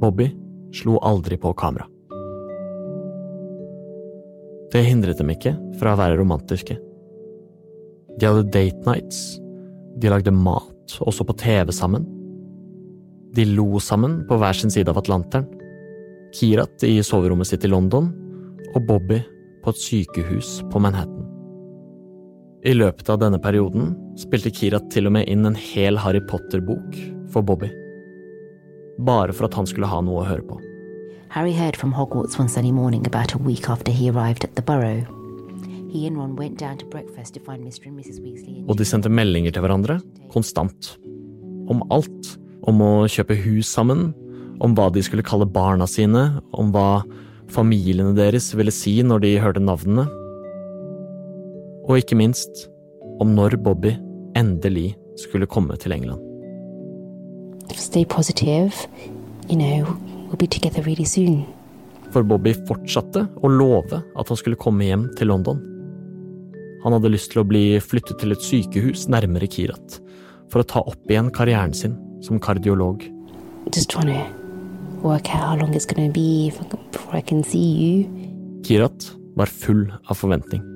Bobby 0.00 0.30
slo 0.74 0.98
aldri 1.04 1.38
på 1.40 1.52
kamera. 1.58 1.86
Det 4.72 4.84
hindret 4.84 5.20
dem 5.20 5.30
ikke 5.32 5.54
fra 5.80 5.94
å 5.94 6.00
være 6.00 6.18
romantiske. 6.20 6.76
De 8.18 8.28
hadde 8.28 8.50
date 8.52 8.84
nights, 8.84 9.38
de 9.98 10.10
lagde 10.12 10.34
mat, 10.34 10.98
også 11.00 11.24
på 11.28 11.36
TV 11.40 11.72
sammen. 11.72 12.04
De 13.36 13.46
lo 13.48 13.80
sammen 13.82 14.20
på 14.28 14.38
hver 14.40 14.56
sin 14.56 14.72
side 14.72 14.90
av 14.92 15.00
Atlanteren. 15.00 15.48
Kirat 16.36 16.84
i 16.84 16.98
soverommet 17.06 17.48
sitt 17.48 17.64
i 17.64 17.72
London, 17.72 18.10
og 18.74 18.84
Bobby 18.88 19.22
på 19.64 19.72
et 19.72 19.80
sykehus 19.80 20.58
på 20.72 20.82
Manhattan. 20.82 21.17
I 22.66 22.72
løpet 22.74 23.06
av 23.12 23.20
denne 23.22 23.38
perioden 23.38 23.92
spilte 24.18 24.50
Kirat 24.50 24.88
til 24.90 25.06
og 25.06 25.14
med 25.14 25.28
inn 25.30 25.46
en 25.46 25.54
hel 25.58 25.98
Harry 26.02 26.18
Potter-bok 26.26 26.96
for 27.30 27.46
Bobby. 27.46 27.68
Bare 29.06 29.30
for 29.30 29.46
at 29.46 29.54
han 29.54 29.68
skulle 29.70 29.86
ha 29.86 30.00
noe 30.02 30.24
å 30.24 30.26
høre 30.26 30.42
på. 30.42 30.58
Harry 31.30 31.52
heard 31.52 31.76
from 31.76 31.92
Hogwarts 31.94 32.38
one 32.38 32.48
sunny 32.48 32.72
morning 32.72 33.06
about 33.06 33.34
a 33.34 33.38
week 33.38 33.68
after 33.70 33.92
he 33.92 34.10
arrived 34.10 34.42
at 34.42 34.56
the 34.56 34.62
Burrow. 34.62 35.04
He 35.92 36.06
and 36.06 36.18
Ron 36.18 36.34
went 36.34 36.58
down 36.58 36.78
to 36.78 36.86
breakfast 36.86 37.34
to 37.34 37.40
find 37.40 37.62
Mr. 37.64 37.86
and 37.86 37.96
Mrs. 37.96 38.18
Weasley. 38.20 38.64
Og 38.66 38.76
de 38.76 38.84
sendte 38.84 39.08
meldinger 39.08 39.54
til 39.54 39.62
hverandre, 39.62 40.00
konstant. 40.32 40.96
Om 41.70 41.86
alt. 41.94 42.34
Om 42.66 42.82
å 42.82 42.92
kjøpe 43.08 43.38
hus 43.38 43.70
sammen, 43.70 44.10
om 44.60 44.74
hva 44.74 44.90
de 44.92 45.00
skulle 45.06 45.22
kalle 45.24 45.46
barna 45.46 45.86
sine, 45.86 46.42
om 46.52 46.72
hva 46.74 47.04
familiene 47.48 48.16
deres 48.18 48.50
ville 48.58 48.74
si 48.74 48.98
når 49.06 49.22
de 49.22 49.36
hørte 49.40 49.62
navnene. 49.62 50.08
Og 51.88 52.02
ikke 52.02 52.18
minst 52.20 52.68
om 53.18 53.32
når 53.34 53.56
Bobby 53.64 53.94
endelig 54.36 54.92
skulle 55.18 55.48
komme 55.50 55.76
til 55.80 55.92
England. 55.92 56.20
Stay 57.74 58.04
positive. 58.04 58.72
You 59.48 59.56
know, 59.56 59.86
we'll 60.28 60.36
be 60.38 60.46
together 60.46 60.82
really 60.82 61.04
soon. 61.04 61.46
For 62.12 62.24
Bobby 62.24 62.54
fortsatte 62.68 63.26
å 63.44 63.50
love 63.52 64.00
at 64.00 64.30
han 64.30 64.38
skulle 64.40 64.60
komme 64.60 64.86
hjem 64.88 65.08
til 65.18 65.28
London. 65.32 65.60
Han 66.84 66.94
hadde 66.94 67.10
lyst 67.12 67.32
til 67.32 67.42
å 67.42 67.48
bli 67.48 67.64
flyttet 67.82 68.20
til 68.20 68.32
et 68.32 68.44
sykehus 68.44 69.08
nærmere 69.12 69.48
Kirat, 69.50 69.98
for 70.52 70.62
å 70.62 70.68
ta 70.68 70.84
opp 70.84 71.10
igjen 71.10 71.32
karrieren 71.34 71.74
sin 71.76 71.96
som 72.24 72.40
kardiolog. 72.40 73.04
Just 73.74 73.90
trying 73.90 74.12
to 74.12 75.02
work 75.02 75.28
out 75.34 75.48
how 75.48 75.56
long 75.56 75.74
it's 75.74 75.88
going 75.88 76.08
to 76.08 76.12
be 76.12 76.48
if 76.48 76.60
I 76.60 76.64
can, 76.64 76.80
before 76.92 77.16
I 77.16 77.20
can 77.20 77.44
see 77.44 77.68
you. 77.82 78.28
Kirat 78.64 79.12
var 79.36 79.46
full 79.46 79.86
av 80.08 80.16
forventning. 80.16 80.67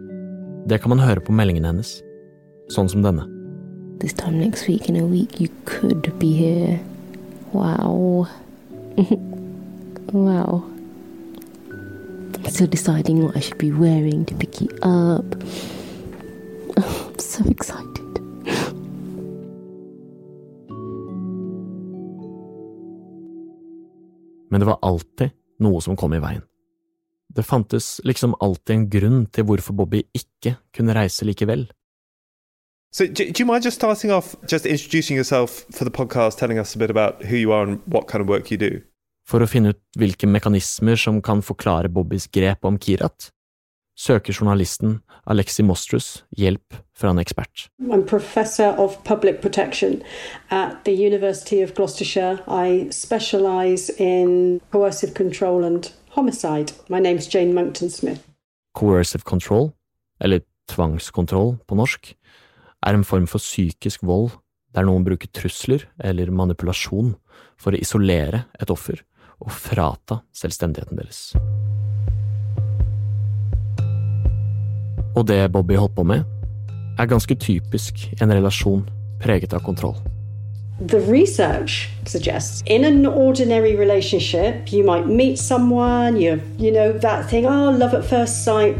Det 0.69 0.81
kan 0.81 0.89
man 0.89 0.99
høre 1.03 1.21
på 1.21 1.35
meldingene 1.35 1.73
hennes, 1.73 1.97
sånn 2.71 2.89
som 2.89 3.03
denne. 3.03 3.27
This 3.99 4.15
time 4.15 4.39
next 4.39 4.69
week, 4.69 4.89
in 4.89 4.97
a 4.97 5.05
week, 5.05 5.41
you 5.41 5.49
could 5.65 6.07
be 6.19 6.33
here. 6.33 6.79
Wow. 7.53 8.29
wow. 10.13 10.63
I'm 12.35 12.51
still 12.51 12.69
deciding 12.69 13.25
what 13.25 13.37
I 13.37 13.41
should 13.41 13.59
be 13.59 13.73
wearing 13.73 14.25
to 14.27 14.35
pick 14.35 14.61
you 14.61 14.69
up. 14.83 15.35
so 17.21 17.45
excited. 17.51 17.89
Men 24.49 24.61
det 24.61 24.67
var 24.67 24.79
alltid 24.83 25.31
noe 25.59 25.81
som 25.81 25.97
kom 25.97 26.15
i 26.15 26.21
veien. 26.23 26.43
Det 27.35 27.43
fantes 27.43 28.01
liksom 28.05 28.35
alltid 28.41 28.75
en 28.77 28.89
grunn 28.91 29.23
til 29.33 29.47
hvorfor 29.49 29.73
Bobby 29.73 30.03
ikke 30.13 30.57
kunne 30.77 30.95
reise 30.97 31.25
likevel. 31.25 31.69
So, 32.93 33.07
do, 33.07 33.25
do 33.25 33.41
you 33.41 33.47
mind 33.47 33.65
just 33.65 33.77
starting 33.77 34.13
off, 34.13 34.37
just 34.47 34.67
introducing 34.67 35.17
yourself 35.17 35.65
for 35.71 35.85
the 35.85 35.91
podcast, 35.91 36.39
telling 36.39 36.59
us 36.59 36.77
a 36.77 36.79
bit 36.79 36.91
about 36.91 37.25
who 37.25 37.37
you 37.37 37.53
are 37.53 37.63
and 37.63 37.81
what 37.87 38.07
kind 38.07 38.21
of 38.21 38.29
work 38.29 38.51
you 38.51 38.59
do? 38.59 38.83
For 39.25 39.41
å 39.41 39.49
finne 39.49 39.73
ut 39.73 39.81
hvilke 39.97 40.29
mekanismer 40.29 40.99
som 41.01 41.23
kan 41.25 41.41
forklare 41.47 41.89
Bobbys 41.89 42.27
grep 42.29 42.67
om 42.69 42.77
Kirat, 42.77 43.31
søker 43.97 44.37
journalisten 44.37 44.99
Alexi 45.25 45.63
Mostrus 45.65 46.25
hjelp 46.37 46.77
fra 46.99 47.15
en 47.15 47.23
ekspert. 47.23 47.69
I'm 47.81 48.05
professor 48.05 48.75
of 48.77 48.99
public 49.05 49.41
protection 49.41 50.03
at 50.51 50.85
the 50.85 50.93
University 50.93 51.63
of 51.63 51.73
Gloucestershire. 51.75 52.41
I 52.47 52.91
specialize 52.91 53.89
in 53.99 54.61
coercive 54.71 55.15
control 55.15 55.65
and 55.65 55.93
homicide. 56.13 56.73
My 56.89 57.01
name's 57.01 57.27
Jane 57.27 57.55
Monkton 57.55 57.91
Smith. 57.91 58.21
Coercive 58.75 59.25
control, 59.25 59.73
eller 60.21 60.41
tvangskontroll 60.69 61.57
på 61.67 61.77
norsk, 61.77 62.15
er 62.87 62.95
en 62.95 63.05
form 63.05 63.27
for 63.27 63.43
psykisk 63.43 64.05
vold 64.05 64.31
der 64.73 64.87
noen 64.89 65.05
bruker 65.05 65.29
trusler 65.37 65.85
eller 66.01 66.33
manipulasjon 66.33 67.13
for 67.61 67.73
å 67.73 67.81
isolere 67.81 68.47
et 68.61 68.71
offer 68.73 69.03
og 69.43 69.53
frata 69.53 70.23
selvstendigheten 70.37 71.01
deres. 71.01 71.21
Og 75.13 75.27
det 75.29 75.45
Bobby 75.53 75.77
holdt 75.77 75.97
på 75.99 76.07
med, 76.09 76.25
er 76.97 77.09
ganske 77.09 77.37
typisk 77.37 78.07
en 78.21 78.33
relasjon 78.33 78.87
preget 79.21 79.53
av 79.53 79.65
kontroll. 79.65 79.99
The 80.81 81.01
research 81.01 81.91
suggests 82.07 82.63
in 82.67 82.85
an 82.85 83.07
ordinary 83.07 83.77
relationship, 83.77 84.73
you 84.73 84.83
might 84.83 85.07
meet 85.07 85.39
someone, 85.39 86.17
you 86.17 86.43
you 86.59 86.73
know 86.73 86.93
that 86.93 87.29
thing, 87.29 87.47
oh, 87.47 87.71
love 87.71 87.95
at 87.95 88.05
first 88.05 88.45
sight. 88.45 88.77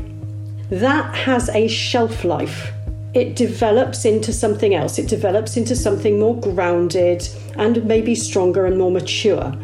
That 0.71 1.15
has 1.15 1.49
a 1.51 1.69
shelf 1.69 2.25
life. 2.25 2.73
It 3.15 3.37
develops 3.37 4.07
into 4.07 4.33
something 4.33 4.75
else. 4.75 4.99
It 4.99 5.07
develops 5.07 5.57
into 5.57 5.77
something 5.77 6.19
more 6.19 6.41
grounded 6.41 7.29
and 7.57 7.85
maybe 7.85 8.15
stronger 8.15 8.65
and 8.65 8.79
more 8.79 8.91
mature. 8.91 9.55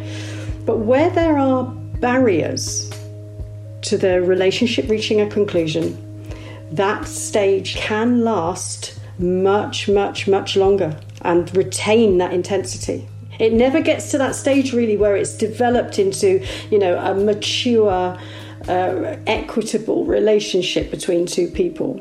But 0.66 0.80
where 0.80 1.08
there 1.08 1.38
are 1.38 1.64
barriers 2.00 2.90
to 3.82 3.96
the 3.96 4.20
relationship 4.20 4.90
reaching 4.90 5.22
a 5.22 5.30
conclusion, 5.30 5.96
that 6.72 7.06
stage 7.06 7.76
can 7.76 8.22
last 8.22 8.98
much, 9.18 9.88
much, 9.88 10.28
much 10.28 10.56
longer 10.56 10.94
and 11.22 11.54
retain 11.56 12.18
that 12.18 12.32
intensity. 12.32 13.06
It 13.38 13.52
never 13.52 13.80
gets 13.80 14.10
to 14.10 14.18
that 14.18 14.34
stage 14.34 14.72
really 14.72 14.96
where 14.96 15.16
it's 15.16 15.36
developed 15.36 15.98
into, 15.98 16.44
you 16.70 16.78
know, 16.78 16.98
a 16.98 17.14
mature, 17.14 18.18
uh, 18.68 19.16
equitable 19.26 20.04
relationship 20.04 20.90
between 20.90 21.26
two 21.26 21.46
people. 21.46 22.00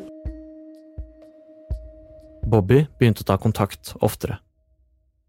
Bobby 2.47 2.87
begynte 2.97 3.21
å 3.21 3.27
ta 3.27 3.37
kontakt 3.37 3.93
oftere. 4.01 4.39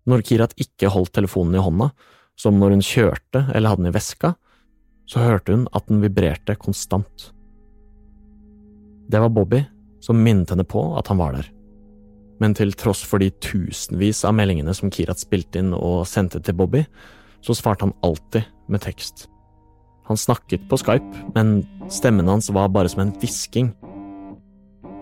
Når 0.09 0.23
Kirat 0.25 0.55
ikke 0.57 0.89
holdt 0.95 1.13
telefonen 1.19 1.59
i 1.59 1.63
hånda, 1.63 1.91
som 2.39 2.57
når 2.57 2.77
hun 2.77 2.85
kjørte 2.87 3.43
eller 3.53 3.75
hadde 3.75 3.83
den 3.83 3.91
i 3.91 3.97
veska, 3.97 4.33
så 5.09 5.25
hørte 5.25 5.53
hun 5.53 5.67
at 5.75 5.89
den 5.91 6.01
vibrerte 6.05 6.55
konstant. 6.57 7.33
Det 9.09 9.21
var 9.21 9.33
Bobby 9.35 9.65
som 10.05 10.21
minnet 10.23 10.53
henne 10.53 10.65
på 10.69 10.85
at 10.97 11.11
han 11.11 11.19
var 11.21 11.35
der. 11.37 11.49
Men 12.39 12.55
til 12.55 12.71
tross 12.79 13.01
for 13.07 13.23
de 13.23 13.33
tusenvis 13.43 14.23
av 14.29 14.37
meldingene 14.39 14.75
som 14.77 14.93
Kirat 14.95 15.21
spilte 15.21 15.63
inn 15.63 15.73
og 15.75 16.07
sendte 16.07 16.41
til 16.45 16.57
Bobby, 16.59 16.85
så 17.43 17.55
svarte 17.55 17.87
han 17.87 17.97
alltid 18.07 18.47
med 18.71 18.83
tekst. 18.85 19.27
Han 20.09 20.17
snakket 20.17 20.69
på 20.71 20.79
Skype, 20.81 21.25
men 21.35 21.67
stemmen 21.93 22.31
hans 22.31 22.49
var 22.55 22.71
bare 22.73 22.89
som 22.89 23.03
en 23.05 23.13
hvisking. 23.21 23.73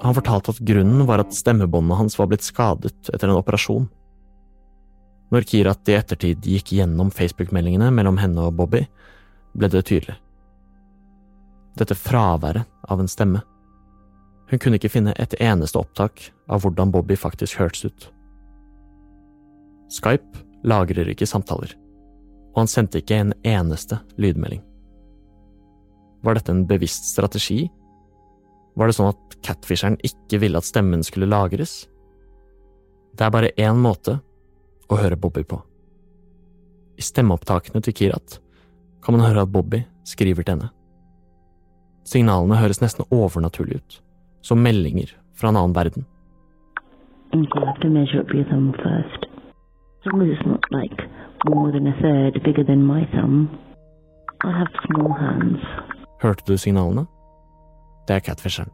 Han 0.03 0.17
fortalte 0.17 0.55
at 0.55 0.65
grunnen 0.67 1.07
var 1.09 1.23
at 1.23 1.37
stemmebåndet 1.37 2.01
hans 2.01 2.19
var 2.19 2.31
blitt 2.31 2.47
skadet 2.47 3.13
etter 3.13 3.31
en 3.31 3.39
operasjon. 3.39 3.87
Når 5.35 5.47
Kirat 5.51 5.91
i 5.91 5.97
ettertid 5.99 6.47
gikk 6.47 6.73
gjennom 6.77 7.11
Facebook-meldingene 7.15 7.91
mellom 7.95 8.19
henne 8.23 8.47
og 8.47 8.57
Bobby, 8.59 8.85
ble 9.57 9.71
det 9.73 9.87
tydelig. 9.89 10.17
Dette 11.77 11.97
fraværet 11.99 12.65
av 12.89 13.03
en 13.03 13.11
stemme. 13.11 13.43
Hun 14.51 14.61
kunne 14.63 14.79
ikke 14.79 14.93
finne 14.93 15.15
et 15.19 15.35
eneste 15.43 15.79
opptak 15.81 16.29
av 16.47 16.63
hvordan 16.63 16.93
Bobby 16.95 17.17
faktisk 17.19 17.59
hørtes 17.59 17.89
ut. 17.89 18.07
Skype 19.91 20.45
lagrer 20.67 21.11
ikke 21.11 21.27
samtaler, 21.27 21.73
og 22.55 22.63
han 22.63 22.71
sendte 22.71 23.03
ikke 23.03 23.19
en 23.23 23.35
eneste 23.47 23.99
lydmelding. 24.23 24.63
Var 26.27 26.39
dette 26.39 26.55
en 26.55 26.65
bevisst 26.67 27.11
strategi? 27.11 27.67
Var 28.79 28.91
det 28.91 28.97
sånn 28.97 29.11
at 29.13 29.37
catfisheren 29.47 29.99
ikke 30.07 30.41
ville 30.43 30.59
at 30.59 30.69
stemmen 30.69 31.03
skulle 31.07 31.31
lagres? 31.31 31.85
Det 33.17 33.27
er 33.27 33.35
bare 33.35 33.55
én 33.59 33.79
måte 33.83 34.19
å 34.91 34.99
høre 35.01 35.19
Bobby 35.19 35.43
på. 35.47 35.59
I 36.97 37.03
stemmeopptakene 37.03 37.83
til 37.85 37.95
Kirat 37.97 38.41
kan 39.05 39.17
man 39.17 39.27
høre 39.27 39.45
at 39.45 39.53
Bobby 39.53 39.83
skriver 40.07 40.47
til 40.47 40.57
henne. 40.57 40.73
Signalene 42.07 42.59
høres 42.61 42.83
nesten 42.83 43.07
overnaturlig 43.11 43.81
ut 43.83 44.03
som 44.47 44.63
meldinger 44.63 45.11
fra 45.35 45.51
en 45.51 45.59
annen 45.59 45.75
verden. 45.75 46.07
Like 47.35 47.51
third. 47.51 47.83
Hørte 56.23 56.45
du 56.47 56.57
signalene? 56.59 57.07
Det 58.07 58.15
er 58.17 58.21
catfisheren. 58.21 58.71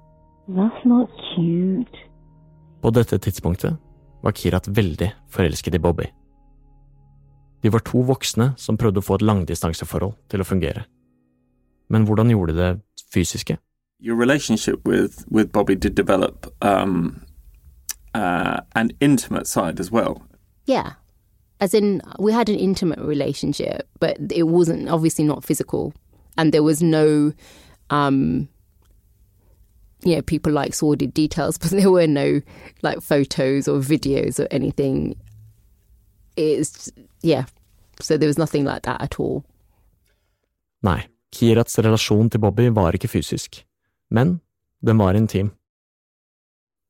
På 2.82 2.90
dette 2.90 3.18
tidspunktet 3.18 3.78
var 4.22 4.37
Kirat 4.37 4.68
veldig 4.68 5.08
forelsket 5.32 5.74
i 5.74 5.82
Bobby. 5.82 6.06
De 7.62 7.70
var 7.70 7.85
to 7.87 8.02
voksne 8.04 8.52
som 8.58 8.76
prøvde 8.76 9.00
å 9.00 9.06
få 9.06 9.16
et 9.18 9.26
langdistanseforhold 9.26 10.16
til 10.28 10.42
å 10.42 10.46
fungere. 10.46 10.85
Men 11.88 12.04
hvordan 12.04 12.30
gjorde 12.30 12.56
de 12.56 12.58
det 12.58 13.04
fysiske? 13.14 13.56
Your 14.02 14.16
relationship 14.16 14.84
with 14.84 15.24
with 15.30 15.52
Bobby 15.52 15.76
did 15.76 15.94
develop 15.94 16.52
um, 16.60 17.24
uh, 18.14 18.60
an 18.74 18.90
intimate 19.00 19.46
side 19.46 19.80
as 19.80 19.90
well. 19.90 20.22
Yeah. 20.66 20.94
As 21.60 21.74
in, 21.74 22.02
we 22.18 22.32
had 22.32 22.48
an 22.48 22.56
intimate 22.56 22.98
relationship, 22.98 23.88
but 24.00 24.18
it 24.32 24.48
wasn't 24.48 24.88
obviously 24.88 25.24
not 25.24 25.44
physical. 25.44 25.94
And 26.36 26.52
there 26.52 26.64
was 26.64 26.82
no, 26.82 27.32
um, 27.90 28.48
you 30.02 30.16
know, 30.16 30.22
people 30.22 30.52
like 30.52 30.74
sordid 30.74 31.14
details, 31.14 31.56
but 31.62 31.70
there 31.70 31.90
were 31.90 32.08
no 32.08 32.40
like 32.82 33.00
photos 33.00 33.68
or 33.68 33.78
videos 33.78 34.40
or 34.40 34.48
anything. 34.50 35.14
It's, 36.36 36.90
yeah. 37.22 37.44
So 38.00 38.16
there 38.16 38.26
was 38.26 38.38
nothing 38.38 38.64
like 38.64 38.82
that 38.82 39.00
at 39.00 39.20
all. 39.20 39.44
Nei, 40.82 41.06
Kirats 41.30 41.78
relasjon 41.78 42.30
til 42.30 42.40
Bobby 42.40 42.68
var 42.74 42.92
ikke 42.92 43.08
fysisk. 43.08 43.62
Men 44.12 44.38
den 44.85 45.01
var 45.01 45.16
intim. 45.16 45.51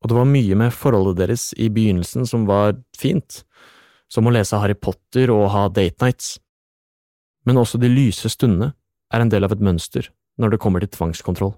Og 0.03 0.11
det 0.11 0.19
var 0.19 0.27
mye 0.27 0.59
med 0.59 0.75
forholdet 0.75 1.21
deres 1.21 1.51
i 1.55 1.69
begynnelsen 1.71 2.27
som 2.27 2.47
var 2.49 2.75
fint, 2.99 3.45
som 4.11 4.27
å 4.27 4.35
lese 4.35 4.59
Harry 4.59 4.75
Potter 4.75 5.31
og 5.31 5.51
ha 5.55 5.69
date 5.71 6.03
nights. 6.03 6.37
Men 7.47 7.61
også 7.63 7.79
de 7.79 7.91
lyse 7.91 8.29
stundene 8.33 8.73
er 9.15 9.23
en 9.23 9.31
del 9.31 9.47
av 9.47 9.55
et 9.55 9.63
mønster 9.63 10.11
når 10.41 10.55
det 10.55 10.63
kommer 10.65 10.83
til 10.83 10.91
tvangskontroll, 10.91 11.53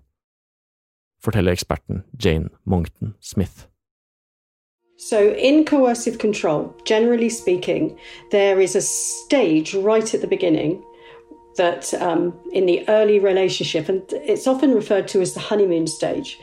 forteller 1.22 1.55
eksperten 1.55 2.03
Jane 2.20 2.50
Monkton 2.64 3.14
Smith. 3.20 3.68
So, 4.96 5.35
in 5.35 5.64
coercive 5.64 6.18
control, 6.18 6.72
generally 6.85 7.29
speaking, 7.29 7.98
there 8.31 8.61
is 8.61 8.77
a 8.77 8.81
stage 8.81 9.74
right 9.74 10.14
at 10.14 10.20
the 10.20 10.29
beginning 10.29 10.83
that 11.56 11.92
um, 11.94 12.38
in 12.52 12.66
the 12.66 12.86
early 12.88 13.18
relationship, 13.18 13.88
and 13.88 14.02
it's 14.12 14.46
often 14.46 14.74
referred 14.74 15.08
to 15.08 15.20
as 15.20 15.34
the 15.34 15.40
honeymoon 15.40 15.86
stage, 15.86 16.38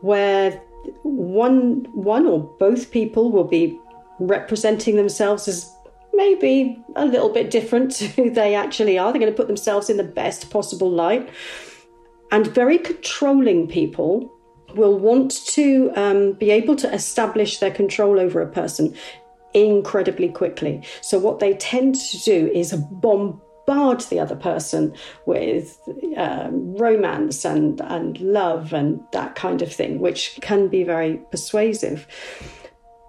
where 0.00 0.62
one 1.02 1.86
one 1.92 2.26
or 2.26 2.40
both 2.58 2.90
people 2.90 3.30
will 3.30 3.44
be 3.44 3.78
representing 4.18 4.96
themselves 4.96 5.48
as 5.48 5.70
maybe 6.12 6.78
a 6.96 7.06
little 7.06 7.30
bit 7.30 7.50
different 7.50 7.90
to 7.92 8.06
who 8.08 8.30
they 8.30 8.54
actually 8.54 8.98
are. 8.98 9.12
They're 9.12 9.20
going 9.20 9.32
to 9.32 9.36
put 9.36 9.46
themselves 9.46 9.88
in 9.88 9.96
the 9.96 10.04
best 10.04 10.50
possible 10.50 10.90
light. 10.90 11.28
And 12.32 12.46
very 12.46 12.78
controlling 12.78 13.66
people 13.66 14.32
will 14.74 14.98
want 14.98 15.32
to 15.46 15.90
um, 15.96 16.32
be 16.34 16.50
able 16.50 16.76
to 16.76 16.92
establish 16.92 17.58
their 17.58 17.72
control 17.72 18.20
over 18.20 18.40
a 18.40 18.46
person 18.46 18.94
incredibly 19.52 20.28
quickly. 20.28 20.82
So, 21.00 21.18
what 21.18 21.40
they 21.40 21.54
tend 21.54 21.96
to 21.96 22.18
do 22.20 22.50
is 22.54 22.72
bomb 22.72 23.40
bombard 23.70 24.00
the 24.10 24.20
other 24.20 24.36
person 24.36 24.92
with 25.26 25.78
um, 26.16 26.74
romance 26.76 27.44
and, 27.44 27.80
and 27.80 28.20
love 28.20 28.72
and 28.72 29.00
that 29.12 29.34
kind 29.34 29.62
of 29.62 29.72
thing, 29.72 30.00
which 30.00 30.38
can 30.42 30.68
be 30.68 30.84
very 30.84 31.20
persuasive. 31.30 32.06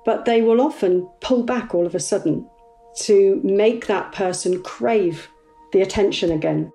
But 0.06 0.26
they 0.26 0.42
will 0.42 0.62
often 0.62 1.08
pull 1.22 1.44
back 1.44 1.74
all 1.76 1.86
of 1.86 1.96
a 1.96 2.00
sudden 2.00 2.46
to 3.06 3.40
make 3.44 3.88
that 3.88 4.12
person 4.12 4.62
crave 4.64 5.30
the 5.74 5.82
attention 5.82 6.32
again. 6.32 6.72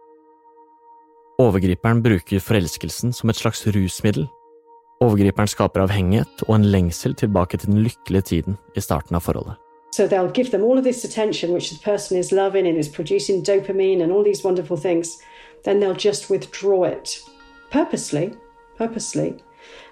Overgriperen 1.38 2.02
bruker 2.02 2.40
forelskelsen 2.40 3.12
som 3.12 3.30
et 3.30 3.36
slags 3.36 3.66
rusmiddel. 3.66 4.24
Overgriperen 5.04 5.50
skaper 5.52 5.84
avhengighet 5.84 6.46
og 6.48 6.54
en 6.56 6.70
lengsel 6.72 7.14
tilbake 7.14 7.60
til 7.60 7.74
den 7.74 7.84
lykkelige 7.84 8.28
tiden 8.32 8.58
i 8.74 8.80
starten 8.80 9.18
av 9.18 9.26
forholdet. 9.26 9.65
So 9.96 10.06
they'll 10.06 10.28
give 10.28 10.50
them 10.50 10.62
all 10.62 10.76
of 10.76 10.84
this 10.84 11.04
attention, 11.04 11.54
which 11.54 11.70
the 11.70 11.78
person 11.78 12.18
is 12.18 12.30
loving 12.30 12.66
and 12.66 12.76
is 12.76 12.86
producing 12.86 13.42
dopamine 13.42 14.02
and 14.02 14.12
all 14.12 14.22
these 14.22 14.44
wonderful 14.44 14.76
things. 14.76 15.16
Then 15.64 15.80
they'll 15.80 15.94
just 15.94 16.28
withdraw 16.28 16.84
it 16.84 17.18
purposely, 17.70 18.34
purposely. 18.76 19.36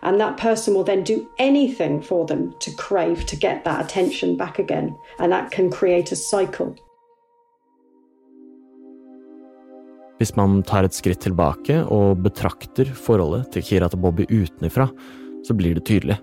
And 0.02 0.20
that 0.20 0.36
person 0.36 0.74
will 0.74 0.84
then 0.84 1.04
do 1.04 1.26
anything 1.38 2.02
for 2.02 2.26
them 2.26 2.54
to 2.60 2.70
crave, 2.72 3.24
to 3.24 3.36
get 3.36 3.64
that 3.64 3.82
attention 3.82 4.36
back 4.36 4.58
again. 4.58 4.94
And 5.18 5.32
that 5.32 5.50
can 5.50 5.70
create 5.70 6.12
a 6.12 6.16
cycle. 6.16 6.74
Hvis 10.18 10.36
man 10.36 10.62
tar 10.62 10.84
et 10.84 10.92
skritt 10.94 11.24
tilbake 11.24 11.80
og 11.88 12.20
betrakter 12.22 12.92
forholdet 12.92 13.48
til 13.56 13.64
Kirat 13.64 13.96
og 13.96 14.04
Bobby 14.04 14.28
utenfra, 14.28 14.90
så 15.48 15.56
blir 15.56 15.80
det 15.80 15.86
tydelig. 15.88 16.20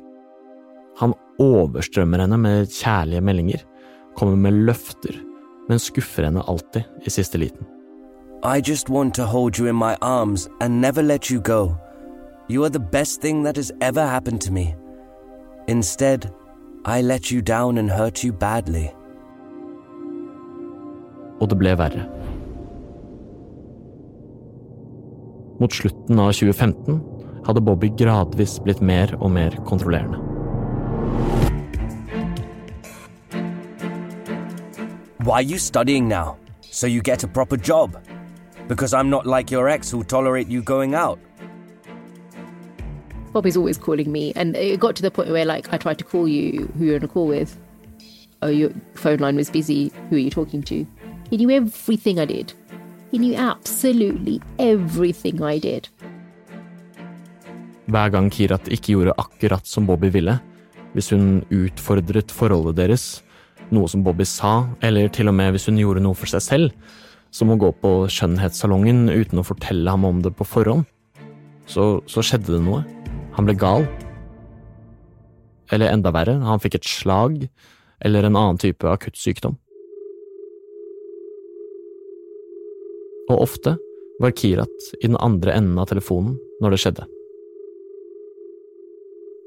Han 1.02 1.18
overstrømmer 1.42 2.22
henne 2.22 2.38
med 2.38 2.70
kjærlige 2.70 3.26
meldinger, 3.26 3.66
kommer 4.18 4.36
med 4.36 4.66
løfter, 4.68 5.16
men 5.70 5.80
skuffer 5.80 6.28
henne 6.28 6.44
alltid 6.48 6.84
i 7.06 7.14
siste 7.14 7.40
liten. 7.42 7.68
I 8.44 8.60
just 8.60 8.90
want 8.90 9.14
to 9.16 9.26
hold 9.26 9.60
you 9.60 9.68
in 9.68 9.76
my 9.76 9.96
arms 10.02 10.50
and 10.60 10.82
never 10.82 11.04
let 11.04 11.30
you 11.30 11.40
go. 11.40 11.78
You 12.50 12.64
are 12.64 12.70
the 12.70 12.80
best 12.80 13.22
thing 13.22 13.44
that 13.44 13.56
has 13.56 13.72
ever 13.82 14.06
happened 14.06 14.42
to 14.42 14.52
me. 14.52 14.76
Instead, 15.68 16.34
I 16.86 17.02
let 17.02 17.32
you 17.32 17.42
down 17.42 17.78
and 17.78 17.92
hurt 17.92 18.24
you 18.24 18.34
badly. 18.34 18.90
Og 21.40 21.50
det 21.50 21.58
ble 21.58 21.78
verre. 21.78 22.08
Mot 25.62 25.74
slutten 25.74 26.20
av 26.20 26.34
2015 26.34 27.00
hadde 27.46 27.62
Bobby 27.62 27.92
gradvis 27.98 28.58
blitt 28.66 28.82
mer 28.82 29.14
og 29.20 29.32
mer 29.38 29.54
kontrollerende. 29.70 30.31
Why 35.24 35.36
are 35.36 35.42
you 35.44 35.60
studying 35.60 36.08
now? 36.08 36.38
So 36.72 36.88
you 36.88 37.00
get 37.04 37.24
a 37.24 37.28
proper 37.28 37.56
job? 37.56 37.96
Because 38.68 38.92
I'm 38.92 39.12
not 39.12 39.28
like 39.28 39.52
your 39.52 39.70
ex 39.70 39.92
who'll 39.92 40.04
tolerate 40.04 40.48
you 40.48 40.64
going 40.64 40.96
out. 40.96 41.20
Bobby's 43.32 43.56
always 43.56 43.78
calling 43.78 44.12
me, 44.12 44.34
and 44.36 44.56
it 44.56 44.80
got 44.80 44.96
to 44.96 45.04
the 45.04 45.12
point 45.12 45.30
where, 45.30 45.46
like, 45.46 45.72
I 45.72 45.78
tried 45.78 46.00
to 46.00 46.04
call 46.04 46.28
you, 46.28 46.72
who 46.76 46.86
you're 46.86 46.96
on 46.96 47.04
a 47.04 47.08
call 47.08 47.28
with. 47.28 47.56
Oh, 48.42 48.48
your 48.48 48.72
phone 48.96 49.20
line 49.20 49.36
was 49.36 49.52
busy. 49.52 49.92
Who 50.10 50.16
are 50.16 50.20
you 50.20 50.32
talking 50.32 50.64
to? 50.64 50.88
He 51.30 51.38
knew 51.38 51.52
everything 51.52 52.20
I 52.20 52.26
did. 52.26 52.54
He 53.12 53.20
knew 53.20 53.36
absolutely 53.36 54.42
everything 54.58 55.44
I 55.44 55.60
did. 55.60 55.88
Hver 57.86 58.10
gang 58.10 58.30
Kirat 58.32 58.68
ikke 58.72 58.96
gjorde 58.96 59.14
akkurat 59.20 59.68
som 59.68 59.86
Bobby 59.86 60.10
ville, 60.10 60.40
hvis 60.94 61.12
hun 61.14 61.44
utfordret 61.52 62.32
forholdet 62.32 62.78
deres, 62.78 63.22
noe 63.76 63.90
som 63.92 64.04
Bobby 64.06 64.26
sa, 64.28 64.66
eller 64.84 65.12
til 65.14 65.32
og 65.32 65.36
med 65.38 65.54
hvis 65.56 65.70
hun 65.70 65.80
gjorde 65.80 66.04
noe 66.04 66.18
for 66.18 66.30
seg 66.32 66.44
selv, 66.46 66.96
som 67.32 67.52
å 67.54 67.60
gå 67.60 67.72
på 67.80 67.92
skjønnhetssalongen 68.12 69.08
uten 69.10 69.40
å 69.40 69.48
fortelle 69.48 69.92
ham 69.92 70.06
om 70.08 70.20
det 70.24 70.34
på 70.36 70.48
forhånd, 70.48 70.84
så, 71.70 72.02
så 72.12 72.24
skjedde 72.26 72.58
det 72.58 72.64
noe. 72.66 72.84
Han 73.38 73.48
ble 73.48 73.56
gal. 73.56 73.86
Eller 75.72 75.94
enda 75.94 76.12
verre, 76.12 76.36
han 76.44 76.60
fikk 76.60 76.82
et 76.82 76.90
slag 76.90 77.46
eller 78.04 78.28
en 78.28 78.36
annen 78.36 78.60
type 78.60 78.88
akutt 78.90 79.20
sykdom. 79.20 79.56
Og 83.32 83.46
ofte 83.46 83.78
var 84.22 84.36
Kirat 84.36 84.92
i 85.00 85.08
den 85.08 85.20
andre 85.22 85.56
enden 85.56 85.80
av 85.80 85.88
telefonen 85.94 86.36
når 86.62 86.76
det 86.76 86.82
skjedde. 86.84 87.08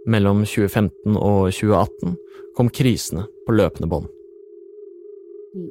Mellom 0.06 0.42
2015 0.44 1.16
og 1.16 1.48
2018 1.52 2.16
kom 2.56 2.68
krisene 2.70 3.24
på 3.46 3.56
løpende 3.56 3.88
bånd. 3.88 4.10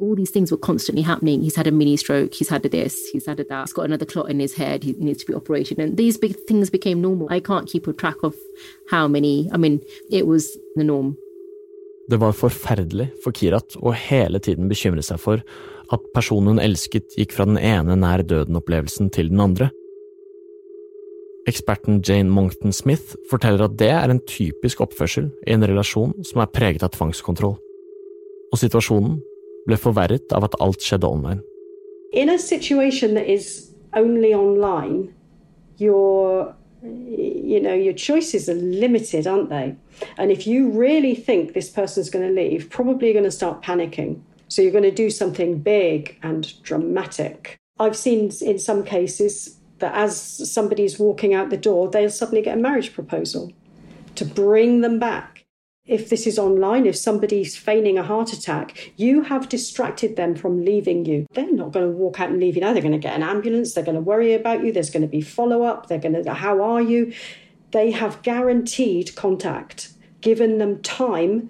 All 0.01 0.15
these 0.15 0.31
things 0.31 0.49
were 0.49 0.57
constantly 0.57 1.03
happening. 1.03 1.41
He's 1.41 1.57
had 1.57 1.67
a 1.67 1.71
mini 1.71 1.97
stroke, 1.97 2.33
he's 2.33 2.49
had 2.49 2.65
a 2.65 2.69
this, 2.69 2.95
he's 3.11 3.25
had 3.25 3.39
a 3.39 3.43
that, 3.43 3.67
he's 3.67 3.73
got 3.73 3.85
another 3.85 4.05
clot 4.05 4.29
in 4.29 4.39
his 4.39 4.53
head, 4.55 4.83
he 4.83 4.93
needs 4.97 5.25
to 5.25 5.31
be 5.31 5.35
operated. 5.35 5.77
And 5.77 5.97
these 5.97 6.17
big 6.17 6.37
things 6.47 6.71
became 6.71 7.01
normal. 7.01 7.27
I 7.29 7.41
can't 7.41 7.67
keep 7.67 7.87
a 7.87 7.93
track 7.93 8.23
of 8.23 8.33
how 8.89 9.07
many, 9.09 9.49
I 9.51 9.57
mean, 9.57 9.81
it 10.09 10.25
was 10.25 10.57
the 10.75 10.83
norm. 10.83 11.17
Det 12.07 12.17
var 12.17 12.31
forferdelig 12.31 13.11
for 13.23 13.31
Kirat 13.31 13.77
å 13.79 13.93
hele 13.95 14.39
tiden 14.39 14.67
bekymre 14.71 15.03
seg 15.03 15.21
for 15.23 15.43
at 15.91 16.09
personen 16.15 16.55
hun 16.55 16.63
elsket 16.63 17.15
gikk 17.19 17.35
fra 17.35 17.45
den 17.47 17.59
ene 17.59 17.95
nær 17.99 18.23
døden-opplevelsen 18.27 19.11
til 19.13 19.31
den 19.31 19.43
andre. 19.43 19.69
Eksperten 21.45 22.01
Jane 22.01 22.29
Monkton 22.29 22.71
Smith 22.71 23.15
forteller 23.29 23.65
at 23.65 23.75
det 23.79 23.89
er 23.91 24.09
en 24.09 24.21
typisk 24.27 24.81
oppførsel 24.81 25.27
i 25.47 25.51
en 25.51 25.65
relasjon 25.67 26.13
som 26.23 26.39
er 26.39 26.51
preget 26.55 26.85
av 26.85 26.93
tvangskontroll. 26.95 27.57
Og 28.53 28.61
situasjonen 28.61 29.17
ble 29.67 29.77
forverret 29.79 30.31
av 30.35 30.47
at 30.47 30.55
alt 30.63 30.83
skjedde 30.83 31.09
online. 31.09 31.41
In 32.13 32.29
a 32.29 32.37
situation 32.37 33.15
that 33.15 33.27
is 33.27 33.73
only 33.93 34.33
online, 34.33 35.11
your 35.79 36.53
you 36.83 37.59
know 37.59 37.73
your 37.73 37.93
choices 37.93 38.47
are 38.47 38.55
limited, 38.55 39.27
aren't 39.27 39.49
they? 39.49 39.75
And 40.17 40.31
if 40.31 40.47
you 40.47 40.69
really 40.69 41.15
think 41.15 41.53
this 41.53 41.69
person's 41.69 42.09
going 42.09 42.27
to 42.27 42.33
leave, 42.33 42.69
probably 42.69 43.07
you're 43.07 43.19
going 43.19 43.31
to 43.31 43.31
start 43.31 43.61
panicking. 43.61 44.21
So 44.47 44.61
you're 44.61 44.71
going 44.71 44.83
to 44.83 44.91
do 44.91 45.09
something 45.09 45.59
big 45.59 46.19
and 46.23 46.53
dramatic. 46.63 47.57
I've 47.79 47.97
seen 47.97 48.31
in 48.41 48.59
some 48.59 48.83
cases 48.83 49.57
that 49.83 49.93
as 49.95 50.49
somebody's 50.49 50.97
walking 50.97 51.33
out 51.33 51.49
the 51.49 51.57
door, 51.57 51.89
they'll 51.89 52.09
suddenly 52.09 52.41
get 52.41 52.57
a 52.57 52.61
marriage 52.61 52.93
proposal 52.93 53.51
to 54.15 54.23
bring 54.23 54.79
them 54.79 54.97
back. 54.97 55.43
If 55.85 56.09
this 56.09 56.25
is 56.25 56.39
online, 56.39 56.85
if 56.85 56.95
somebody's 56.95 57.57
feigning 57.57 57.97
a 57.97 58.03
heart 58.03 58.31
attack, 58.31 58.93
you 58.95 59.23
have 59.23 59.49
distracted 59.49 60.15
them 60.15 60.35
from 60.35 60.63
leaving 60.63 61.03
you. 61.03 61.25
They're 61.33 61.51
not 61.51 61.73
going 61.73 61.91
to 61.91 61.97
walk 61.97 62.21
out 62.21 62.29
and 62.29 62.39
leave 62.39 62.55
you 62.55 62.61
now. 62.61 62.71
They're 62.71 62.81
going 62.81 62.93
to 62.93 62.97
get 62.97 63.17
an 63.17 63.23
ambulance. 63.23 63.73
They're 63.73 63.83
going 63.83 63.95
to 63.95 64.01
worry 64.01 64.33
about 64.33 64.63
you. 64.63 64.71
There's 64.71 64.89
going 64.89 65.01
to 65.01 65.09
be 65.09 65.19
follow 65.19 65.63
up. 65.63 65.87
They're 65.87 65.99
going 65.99 66.23
to, 66.23 66.33
how 66.33 66.63
are 66.63 66.81
you? 66.81 67.13
They 67.71 67.91
have 67.91 68.21
guaranteed 68.21 69.13
contact, 69.15 69.91
given 70.21 70.59
them 70.59 70.81
time 70.81 71.49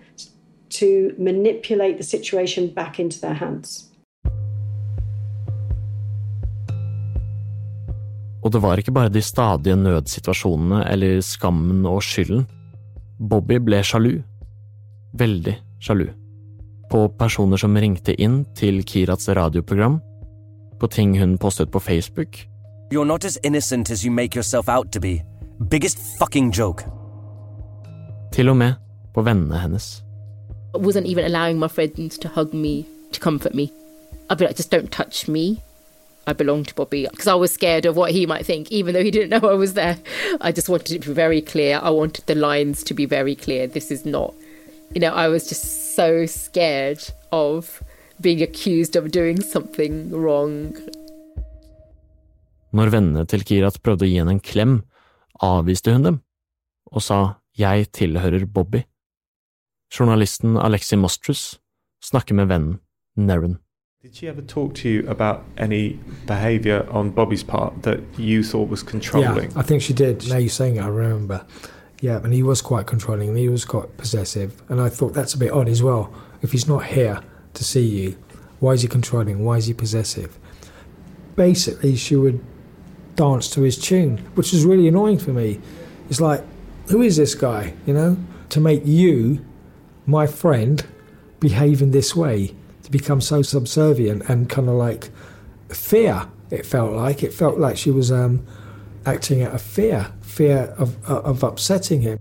to 0.69 1.13
manipulate 1.19 1.98
the 1.98 2.04
situation 2.04 2.74
back 2.74 3.00
into 3.00 3.22
their 3.22 3.36
hands. 3.36 3.91
Og 8.43 8.51
det 8.51 8.62
var 8.62 8.77
ikke 8.77 8.91
bare 8.91 9.10
de 9.10 9.21
stadige 9.23 9.75
nødsituasjonene 9.79 10.84
eller 10.91 11.21
skammen 11.23 11.86
og 11.88 12.03
skylden. 12.03 12.45
Bobby 13.19 13.60
ble 13.63 13.79
sjalu. 13.84 14.17
Veldig 15.15 15.56
sjalu. 15.84 16.10
På 16.91 17.08
personer 17.19 17.58
som 17.58 17.75
ringte 17.79 18.15
inn 18.21 18.43
til 18.56 18.84
Kirats 18.84 19.29
radioprogram, 19.29 20.01
på 20.79 20.88
ting 20.91 21.15
hun 21.19 21.38
postet 21.38 21.71
på 21.71 21.79
Facebook. 21.79 22.43
You're 22.91 23.08
not 23.08 23.25
as 23.25 23.39
innocent 23.43 23.89
as 23.89 24.03
you 24.03 24.12
make 24.12 24.36
yourself 24.36 24.69
out 24.69 24.91
to 24.91 24.99
be. 24.99 25.23
Biggest 25.69 25.99
fucking 26.19 26.51
joke. 26.51 26.84
Til 28.34 28.49
og 28.49 28.58
med 28.58 28.73
på 29.13 29.21
vennene 29.21 29.58
hennes. 29.58 30.03
I 30.75 30.79
wasn't 30.79 31.06
even 31.06 31.23
allowing 31.23 31.60
my 31.60 31.67
friends 31.67 32.17
to 32.17 32.29
hug 32.36 32.53
me, 32.53 32.86
to 33.13 33.19
comfort 33.19 33.56
me. 33.56 33.69
I'd 34.29 34.38
be 34.38 34.45
like, 34.45 34.58
just 34.58 34.73
don't 34.73 34.89
touch 34.89 35.27
me. 35.29 35.62
I 36.26 36.34
belong 36.34 36.64
to 36.66 36.76
Bobby 36.76 37.08
because 37.10 37.28
I 37.28 37.34
was 37.36 37.54
scared 37.54 37.86
of 37.86 37.96
what 37.96 38.12
he 38.12 38.26
might 38.26 38.46
think, 38.46 38.72
even 38.72 38.94
though 38.94 39.04
he 39.04 39.12
didn't 39.12 39.30
know 39.30 39.50
I 39.50 39.56
was 39.56 39.74
there. 39.74 39.98
I 40.42 40.52
just 40.52 40.70
wanted 40.70 40.96
it 40.96 41.02
to 41.04 41.10
be 41.10 41.14
very 41.14 41.42
clear. 41.42 41.80
I 41.84 41.90
wanted 41.90 42.26
the 42.28 42.36
lines 42.36 42.84
to 42.86 42.94
be 42.94 43.06
very 43.06 43.36
clear. 43.36 43.68
This 43.68 43.92
is 43.92 44.06
not, 44.06 44.34
you 44.94 45.02
know, 45.02 45.14
I 45.14 45.28
was 45.28 45.50
just 45.50 45.96
so 45.96 46.26
scared 46.26 47.04
of 47.32 47.84
being 48.22 48.42
accused 48.42 48.96
of 48.96 49.12
doing 49.12 49.42
something 49.42 50.12
wrong. 50.12 50.74
Når 52.74 52.90
vennene 52.90 53.28
til 53.30 53.44
Kirat 53.46 53.84
prøvde 53.86 54.08
å 54.08 54.10
gi 54.10 54.18
henne 54.18 54.34
en 54.34 54.42
klem, 54.42 54.80
avviste 55.46 55.94
hun 55.94 56.08
dem 56.08 56.24
og 56.94 57.02
sa 57.02 57.20
jeg 57.58 57.90
tilhører 57.94 58.46
Bobby. 58.50 58.84
Journalisten 59.94 60.58
Alexi 60.58 60.98
Mostrus 60.98 61.60
snakker 62.06 62.38
med 62.38 62.50
vennen 62.50 62.80
Neren. 63.18 63.60
Did 64.04 64.16
she 64.16 64.28
ever 64.28 64.42
talk 64.42 64.76
to 64.76 64.89
you 64.89 65.08
about 65.08 65.46
any 65.58 65.98
behaviour 66.28 66.86
on 66.92 67.12
Bobby's 67.12 67.42
part 67.42 67.84
that 67.84 68.02
you 68.20 68.44
thought 68.44 68.68
was 68.68 68.84
controlling? 68.84 69.50
Yeah, 69.52 69.58
I 69.58 69.62
think 69.62 69.82
she 69.82 69.94
did. 69.94 70.28
Now 70.28 70.36
you're 70.36 70.50
saying 70.50 70.76
it, 70.76 70.82
I 70.82 70.89
remember. 70.89 71.46
Yeah, 72.02 72.18
and 72.18 72.34
he 72.34 72.44
was 72.44 72.62
quite 72.62 72.86
controlling 72.86 73.30
and 73.30 73.38
he 73.38 73.48
was 73.48 73.63
quite 73.63 73.96
possessive. 73.96 74.62
And 74.68 74.82
I 74.82 74.89
thought 74.89 75.13
that's 75.13 75.36
a 75.36 75.38
bit 75.38 75.54
odd 75.54 75.70
as 75.70 75.82
well. 75.82 76.13
If 76.42 76.52
he's 76.52 76.68
not 76.68 76.84
here 76.84 77.22
to 77.54 77.63
see 77.63 77.86
you, 77.86 78.18
why 78.60 78.74
is 78.74 78.82
he 78.82 78.89
controlling? 78.89 79.46
Why 79.46 79.56
is 79.56 79.68
he 79.68 79.74
possessive? 79.74 80.38
basically 81.38 81.96
she 81.96 82.18
would 82.18 82.44
dance 83.16 83.50
to 83.52 83.62
his 83.62 83.78
tune, 83.78 84.18
which 84.36 84.52
was 84.52 84.66
really 84.66 84.89
annoying 84.89 85.18
for 85.18 85.32
me. 85.32 85.62
It's 86.10 86.20
like, 86.20 86.44
who 86.89 87.02
is 87.02 87.16
this 87.16 87.36
guy? 87.36 87.74
You 87.86 87.94
know, 87.94 88.18
to 88.50 88.60
make 88.60 88.86
you, 88.86 89.46
my 90.06 90.28
friend, 90.28 90.86
behave 91.39 91.82
in 91.82 91.92
this 91.92 92.13
way, 92.18 92.54
become 92.93 93.21
so 93.21 93.41
subservient 93.41 94.29
and 94.29 94.47
kind 94.47 94.69
of 94.69 94.75
like 94.75 95.10
fear. 95.69 96.21
It 96.51 96.65
felt 96.65 96.93
like 96.93 97.23
it 97.23 97.34
felt 97.34 97.58
like 97.60 97.75
she 97.77 97.91
was 97.91 98.12
um, 98.12 98.39
acting 99.06 99.41
out 99.43 99.53
of 99.56 99.62
fear, 99.62 100.06
fear 100.21 100.73
of, 100.77 100.95
of 101.10 101.43
upsetting 101.43 102.01
him. 102.01 102.19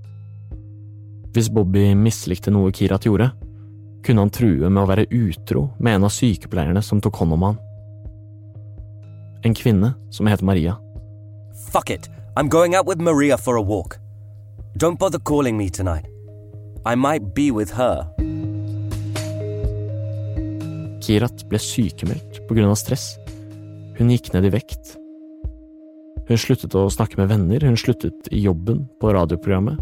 Hvis 1.33 1.49
Bobby 1.49 1.95
mislikte 1.95 2.51
noe 2.53 2.73
Kirat 2.73 3.07
gjorde, 3.09 3.31
kunne 4.05 4.25
han 4.25 4.33
true 4.33 4.69
med 4.69 4.83
å 4.83 4.89
være 4.89 5.07
utro 5.09 5.69
med 5.79 5.97
en 5.97 6.09
av 6.09 6.13
sykepleierne 6.13 6.83
som 6.85 7.01
tok 7.01 7.23
hånd 7.23 7.37
om 7.37 7.47
han. 7.47 7.61
En 9.45 9.55
kvinne 9.57 9.95
som 10.11 10.29
heter 10.29 10.45
Maria. 10.45 10.77
Fuck 11.73 11.91
it. 11.91 12.09
I'm 12.37 12.49
going 12.49 12.75
out 12.75 12.87
with 12.87 13.01
Maria 13.01 13.37
for 13.37 13.57
a 13.57 13.63
walk. 13.63 13.99
Don't 14.77 14.99
bother 14.99 15.19
calling 15.19 15.57
me 15.57 15.69
tonight. 15.71 16.07
I 16.85 16.97
might 16.97 17.35
be 17.35 17.51
with 17.51 17.71
her. 17.77 18.09
Kirat 21.03 21.47
ble 21.51 21.59
sykemeldt 21.59 22.43
pga. 22.47 22.75
stress. 22.79 23.17
Hun 23.99 24.11
gikk 24.11 24.33
ned 24.35 24.47
i 24.47 24.53
vekt. 24.55 24.97
Hun 26.29 26.39
sluttet 26.39 26.75
å 26.79 26.87
snakke 26.91 27.19
med 27.19 27.33
venner, 27.33 27.65
hun 27.67 27.77
sluttet 27.77 28.29
i 28.31 28.45
jobben 28.45 28.87
på 29.01 29.11
radioprogrammet. 29.13 29.81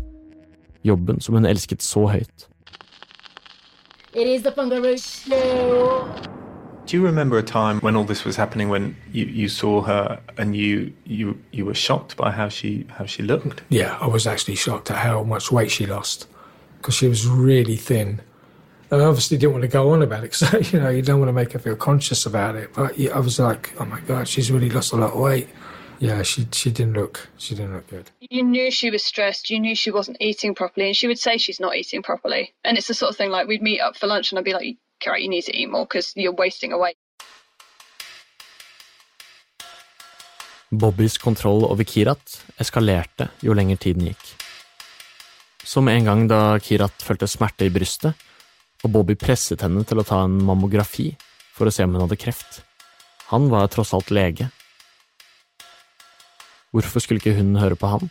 Jobben 0.83 1.21
som 1.21 1.37
hun 1.37 1.45
elsket 1.45 1.85
så 1.85 2.07
høyt. 2.09 2.49
It 4.15 4.27
is 4.27 4.43
the. 4.43 4.51
Do 6.87 6.97
you 6.97 7.05
remember 7.05 7.39
a 7.39 7.43
time 7.43 7.79
when 7.81 7.95
all 7.95 8.05
this 8.05 8.25
was 8.25 8.35
happening 8.35 8.69
when 8.69 8.97
you, 9.13 9.27
you 9.27 9.49
saw 9.49 9.83
her 9.83 10.19
and 10.39 10.57
you, 10.57 10.93
you 11.05 11.39
you 11.53 11.65
were 11.65 11.75
shocked 11.75 12.17
by 12.17 12.33
how 12.33 12.49
she 12.49 12.87
how 12.89 13.07
she 13.07 13.23
looked? 13.23 13.63
Yeah, 13.69 13.97
I 14.01 14.09
was 14.09 14.27
actually 14.27 14.57
shocked 14.57 14.91
at 14.91 14.97
how 14.97 15.23
much 15.23 15.53
weight 15.53 15.71
she 15.71 15.87
lost 15.87 16.27
because 16.79 16.97
she 16.97 17.07
was 17.07 17.29
really 17.29 17.77
thin. 17.77 18.21
And 18.90 19.00
I 19.00 19.05
obviously 19.05 19.38
didn't 19.38 19.53
want 19.53 19.62
to 19.62 19.68
go 19.68 19.90
on 19.92 20.03
about 20.03 20.24
it 20.24 20.33
because 20.33 20.72
you 20.72 20.81
know 20.81 20.90
you 20.90 21.03
don't 21.03 21.20
want 21.20 21.29
to 21.29 21.33
make 21.33 21.53
her 21.53 21.59
feel 21.59 21.76
conscious 21.76 22.26
about 22.26 22.57
it. 22.57 22.70
But 22.74 22.98
yeah, 22.98 23.16
I 23.16 23.20
was 23.20 23.38
like, 23.38 23.72
oh 23.79 23.85
my 23.85 24.00
god, 24.00 24.26
she's 24.26 24.50
really 24.50 24.70
lost 24.70 24.92
a 24.92 24.96
lot 24.96 25.12
of 25.12 25.20
weight. 25.20 25.48
Yeah, 26.00 26.22
she 26.22 26.46
she 26.53 26.70
didn't 26.70 26.94
look 26.94 27.29
she 27.38 27.55
didn't 27.55 27.74
look 27.74 27.87
good. 27.88 28.11
You 28.20 28.42
knew 28.42 28.70
she 28.70 28.90
was 28.90 29.05
stressed. 29.05 29.50
You 29.50 29.61
knew 29.61 29.76
she 29.76 29.90
wasn't 29.90 30.16
eating 30.20 30.55
properly, 30.55 30.87
and 30.87 30.96
she 30.96 31.07
would 31.07 31.18
say 31.18 31.37
she's 31.38 31.61
not 31.61 31.76
eating 31.76 32.03
properly. 32.03 32.53
And 32.64 32.79
it's 32.79 32.88
the 32.88 32.94
sort 32.94 33.11
of 33.11 33.16
thing 33.16 33.31
like 33.31 33.46
we'd 33.46 33.62
meet 33.62 33.81
up 33.81 33.96
for 33.96 34.07
lunch, 34.07 34.33
and 34.33 34.38
I'd 34.38 34.44
be 34.44 34.55
like, 34.55 34.79
"Carrot, 34.98 35.22
you 35.22 35.29
need 35.29 35.42
to 35.42 35.57
eat 35.57 35.70
more 35.70 35.85
because 35.85 36.12
you're 36.16 36.33
wasting 36.33 36.72
away." 36.72 36.94
Bobbys 40.72 41.18
kontroll 41.18 41.66
over 41.66 41.85
Kirat 41.85 42.40
eskalerte 42.59 43.29
jo 43.42 43.53
lenger 43.53 43.76
tiden 43.76 44.07
gikk. 44.07 44.35
Som 45.64 45.88
en 45.88 46.05
gang 46.05 46.29
da 46.29 46.59
Kirat 46.59 47.03
følte 47.03 47.26
smerte 47.26 47.66
i 47.66 47.70
brystet, 47.70 48.14
og 48.85 48.93
Bobby 48.95 49.16
presset 49.19 49.62
henne 49.64 49.85
til 49.85 50.01
å 50.01 50.07
ta 50.07 50.23
en 50.25 50.38
mammografi 50.45 51.11
for 51.57 51.69
å 51.69 51.75
se 51.75 51.85
om 51.85 51.95
hun 51.95 52.05
hadde 52.07 52.19
kreft. 52.21 52.62
Han 53.31 53.51
var 53.53 53.69
tross 53.73 53.93
alt 53.95 54.11
lege. 54.14 54.49
Hvorfor 56.71 57.03
skulle 57.03 57.21
ikke 57.21 57.37
hun 57.37 57.59
høre 57.61 57.77
på 57.79 57.90
han? 57.90 58.11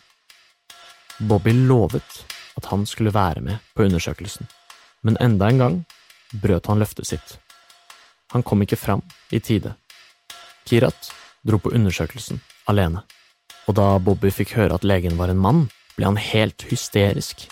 Bobby 1.20 1.52
lovet 1.52 2.24
at 2.56 2.68
han 2.70 2.86
skulle 2.88 3.12
være 3.12 3.42
med 3.44 3.60
på 3.74 3.84
undersøkelsen, 3.84 4.48
men 5.02 5.18
enda 5.20 5.48
en 5.48 5.60
gang 5.60 5.78
brøt 6.32 6.68
han 6.70 6.80
løftet 6.80 7.08
sitt. 7.08 7.38
Han 8.32 8.44
kom 8.46 8.62
ikke 8.62 8.78
fram 8.78 9.02
i 9.34 9.40
tide. 9.40 9.74
Kirat 10.68 11.10
dro 11.42 11.58
på 11.58 11.72
undersøkelsen 11.74 12.40
alene, 12.70 13.02
og 13.66 13.76
da 13.76 13.96
Bobby 13.98 14.30
fikk 14.32 14.54
høre 14.58 14.76
at 14.76 14.86
legen 14.86 15.18
var 15.18 15.32
en 15.32 15.40
mann, 15.40 15.64
ble 15.96 16.06
han 16.08 16.20
helt 16.20 16.64
hysterisk. 16.70 17.48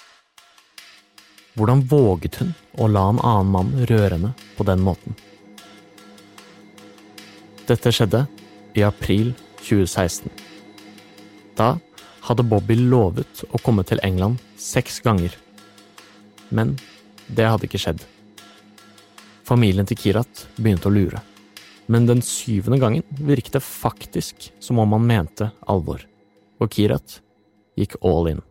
Hvordan 1.58 1.80
våget 1.90 2.36
hun 2.38 2.52
å 2.78 2.86
la 2.86 3.08
en 3.10 3.18
annen 3.18 3.48
mann 3.50 3.70
røre 3.90 4.14
henne 4.14 4.28
på 4.54 4.62
den 4.68 4.78
måten? 4.78 5.16
Dette 7.66 7.90
skjedde 7.90 8.20
i 8.78 8.84
april 8.86 9.32
2016. 9.64 10.30
Da 11.58 11.72
hadde 12.28 12.46
Bobby 12.46 12.76
lovet 12.78 13.42
å 13.50 13.58
komme 13.64 13.82
til 13.82 13.98
England 14.06 14.38
seks 14.54 15.00
ganger. 15.02 15.34
Men 16.54 16.76
det 17.26 17.50
hadde 17.50 17.66
ikke 17.66 17.82
skjedd. 17.82 18.06
Familien 19.42 19.88
til 19.88 19.98
Kirat 19.98 20.46
begynte 20.60 20.86
å 20.86 20.94
lure. 20.94 21.24
Men 21.90 22.06
den 22.06 22.22
syvende 22.22 22.78
gangen 22.78 23.02
virket 23.18 23.58
det 23.58 23.64
faktisk 23.66 24.52
som 24.62 24.78
om 24.78 24.94
han 24.94 25.10
mente 25.10 25.50
alvor, 25.66 26.06
og 26.62 26.70
Kirat 26.70 27.18
gikk 27.74 27.98
all 28.04 28.30
in. 28.30 28.44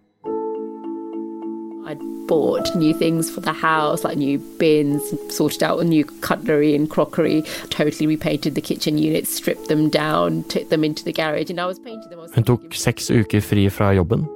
I'd 1.88 2.17
bought 2.28 2.76
new 2.76 2.94
things 2.94 3.30
for 3.30 3.42
the 3.42 3.54
house, 3.54 4.04
like 4.04 4.18
new 4.18 4.40
bins, 4.60 5.02
sorted 5.30 5.64
out 5.64 5.86
new 5.86 6.06
cutlery 6.06 6.76
and 6.76 6.90
crockery, 6.90 7.44
totally 7.70 8.08
repainted 8.08 8.56
the 8.56 8.62
kitchen 8.62 8.98
units, 8.98 9.36
stripped 9.36 9.68
them 9.68 9.90
down, 9.90 10.44
took 10.44 10.70
them 10.70 10.84
into 10.84 11.04
the 11.04 11.14
garage, 11.14 11.50
and 11.50 11.60
I 11.60 11.66
was 11.66 11.80
painting 11.80 12.10
them. 12.10 12.20
Hun 12.34 12.44
tok 12.44 12.74
seks 12.74 13.10
uker 13.10 13.42
fri 13.42 13.70
fra 13.70 13.94
jobben. 13.94 14.28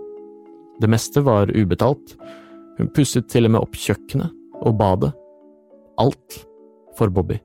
Det 0.82 0.90
meste 0.90 1.22
var 1.22 1.52
ubetalt. 1.58 2.18
Hun 2.78 2.90
pusset 2.90 3.28
til 3.30 3.46
og 3.46 3.52
med 3.52 3.62
opp 3.62 3.76
kjøkkenet 3.78 4.32
og 4.62 4.78
badet. 4.78 5.12
Alt 6.00 6.46
for 6.98 7.10
Bobby. 7.10 7.38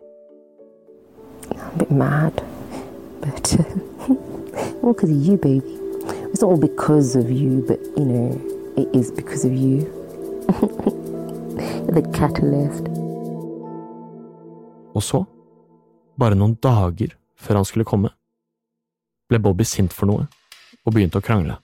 I'm 1.51 1.59
a 1.59 1.79
bit 1.79 1.91
mad, 1.91 2.43
but 3.21 3.57
all 4.83 4.93
because 4.93 5.11
of 5.11 5.17
you, 5.17 5.37
baby. 5.37 5.79
It's 6.33 6.41
not 6.43 6.49
all 6.51 6.57
because 6.57 7.15
of 7.17 7.31
you, 7.31 7.65
but 7.67 7.79
you 7.97 8.05
know, 8.05 8.41
it 8.77 8.89
is 8.95 9.11
because 9.11 9.45
of 9.45 9.53
you. 9.53 10.06
The 11.97 12.03
catalyst. 12.15 12.87
Og 14.97 15.03
så, 15.03 15.27
bare 16.17 16.37
noen 16.39 16.57
dager 16.63 17.17
før 17.37 17.61
han 17.61 17.69
skulle 17.69 17.87
komme, 17.89 18.11
ble 19.29 19.41
Bobby 19.43 19.67
sint 19.67 19.95
for 19.97 20.09
noe 20.11 20.27
og 20.87 20.95
begynte 20.95 21.19
å 21.19 21.25
krangle. 21.25 21.59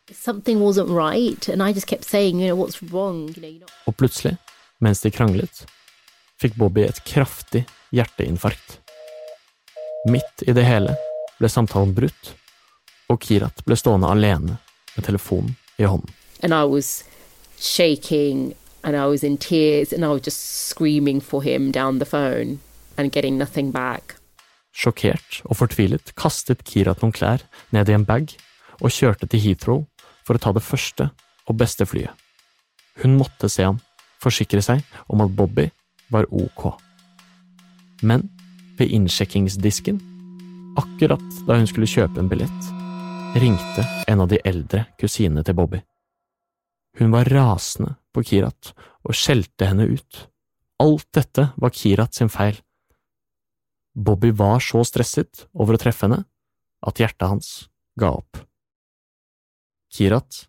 Right, 0.89 1.49
and 1.49 1.63
I 1.63 1.73
just 1.73 1.87
kept 1.87 2.05
saying, 2.05 2.41
you 2.41 2.55
know, 2.55 2.69
wrong? 2.91 3.29
You 3.37 3.61
know. 3.61 3.69
Og 3.87 3.97
plutselig, 3.97 4.37
mens 4.81 5.01
de 5.01 5.11
kranglet, 5.15 5.65
fikk 6.43 6.57
Bobby 6.59 6.83
et 6.83 7.05
kraftig 7.07 7.65
hjerteinfarkt. 7.95 8.81
Midt 10.11 10.43
i 10.47 10.53
det 10.53 10.67
hele 10.67 10.97
ble 11.39 11.49
samtalen 11.49 11.95
brutt, 11.95 12.35
og 13.13 13.23
Kirat 13.23 13.63
ble 13.67 13.79
stående 13.79 14.11
alene 14.11 14.59
med 14.97 15.07
telefonen 15.07 15.55
i 15.79 15.87
hånden. 15.87 16.11
And 16.43 16.53
I 16.53 16.65
was 16.65 17.05
shaking, 17.59 18.55
and 18.85 18.97
I 18.97 19.07
was 19.07 19.23
in 19.23 19.37
tears, 19.37 19.93
and 19.93 20.05
I 20.05 20.09
was 20.09 20.23
just 20.23 20.69
screaming 20.69 21.21
for 21.21 21.43
him 21.43 21.71
down 21.71 21.99
the 21.99 22.05
phone 22.05 22.61
and 22.97 23.13
getting 23.13 23.39
nothing 23.39 23.71
back. 23.71 24.17
Sjokkert 24.73 25.43
og 25.45 25.59
fortvilet 25.61 26.15
kastet 26.17 26.65
Kirat 26.65 27.03
noen 27.03 27.13
klær 27.13 27.45
ned 27.77 27.91
i 27.91 27.97
en 27.97 28.07
bag 28.09 28.33
og 28.81 28.93
kjørte 28.95 29.29
til 29.29 29.43
Heathrow 29.45 29.83
for 30.25 30.39
å 30.39 30.43
ta 30.43 30.53
det 30.57 30.65
første 30.65 31.11
og 31.45 31.59
beste 31.61 31.85
flyet. 31.87 32.15
Hun 33.03 33.19
måtte 33.21 33.51
se 33.53 33.67
ham, 33.67 33.81
forsikre 34.23 34.63
seg 34.65 34.83
om 35.13 35.23
at 35.25 35.35
Bobby 35.37 35.69
var 36.13 36.29
ok. 36.31 36.73
Men 38.03 38.27
ved 38.79 38.93
innsjekkingsdisken, 38.97 40.01
akkurat 40.81 41.45
da 41.47 41.61
hun 41.61 41.69
skulle 41.69 41.91
kjøpe 41.91 42.21
en 42.21 42.33
billett, 42.33 42.69
ringte 43.37 43.87
en 44.09 44.25
av 44.25 44.33
de 44.33 44.41
eldre 44.49 44.87
kusinene 45.01 45.45
til 45.45 45.57
Bobby. 45.57 45.81
Hun 46.99 47.13
var 47.15 47.29
rasende 47.33 47.95
på 48.13 48.25
Kirat 48.29 48.73
og 49.03 49.17
skjelte 49.17 49.69
henne 49.71 49.89
ut. 49.89 50.27
Alt 50.83 51.09
dette 51.17 51.49
var 51.57 51.73
Kirat 51.73 52.19
sin 52.19 52.31
feil. 52.33 52.59
Bobby 53.93 54.33
var 54.37 54.61
så 54.65 54.83
stresset 54.89 55.47
over 55.53 55.77
å 55.77 55.81
treffe 55.81 56.07
henne 56.07 56.23
at 56.83 57.01
hjertet 57.01 57.29
hans 57.29 57.51
ga 58.01 58.13
opp. 58.17 58.41
Kirat 59.93 60.47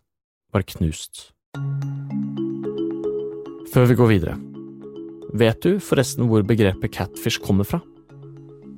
var 0.52 0.64
knust. 0.68 1.30
Før 3.74 3.88
vi 3.90 3.96
går 3.98 4.10
videre, 4.12 4.36
vet 5.34 5.60
du 5.64 5.80
forresten 5.82 6.28
hvor 6.30 6.44
begrepet 6.46 6.92
catfish 6.94 7.42
kommer 7.42 7.68
fra? 7.68 7.80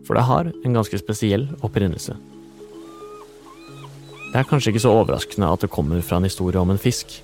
For 0.06 0.18
det 0.18 0.26
har 0.26 0.50
en 0.50 0.76
ganske 0.76 0.98
spesiell 1.02 1.48
opprinnelse. 1.66 2.14
Det 4.32 4.42
er 4.42 4.48
kanskje 4.48 4.72
ikke 4.72 4.84
så 4.84 4.94
overraskende 4.94 5.48
at 5.50 5.62
det 5.64 5.72
kommer 5.72 6.02
fra 6.04 6.18
en 6.18 6.26
historie 6.26 6.60
om 6.60 6.70
en 6.74 6.80
fisk. 6.80 7.20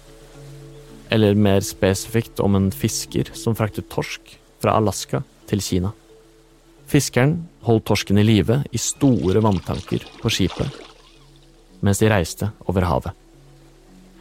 Eller 1.12 1.36
mer 1.36 1.60
spesifikt 1.66 2.40
om 2.40 2.56
en 2.56 2.70
fisker 2.72 3.32
som 3.36 3.56
fraktet 3.58 3.90
torsk 3.92 4.36
fra 4.62 4.78
Alaska 4.78 5.20
til 5.50 5.60
Kina. 5.64 5.92
Fiskeren 6.88 7.42
holdt 7.66 7.86
torsken 7.88 8.20
i 8.20 8.24
live 8.24 8.62
i 8.72 8.80
store 8.80 9.42
vanntanker 9.44 10.06
på 10.22 10.32
skipet 10.32 10.88
mens 11.82 11.98
de 11.98 12.06
reiste 12.12 12.46
over 12.70 12.86
havet. 12.86 13.10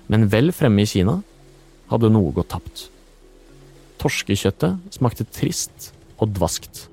Men 0.10 0.26
vel 0.34 0.50
fremme 0.56 0.82
i 0.82 0.90
Kina 0.90 1.20
hadde 1.92 2.10
noe 2.10 2.34
gått 2.34 2.50
tapt. 2.56 2.88
Torskekjøttet 4.02 4.96
smakte 4.98 5.28
trist 5.30 5.92
og 6.18 6.34
dvaskt. 6.34 6.88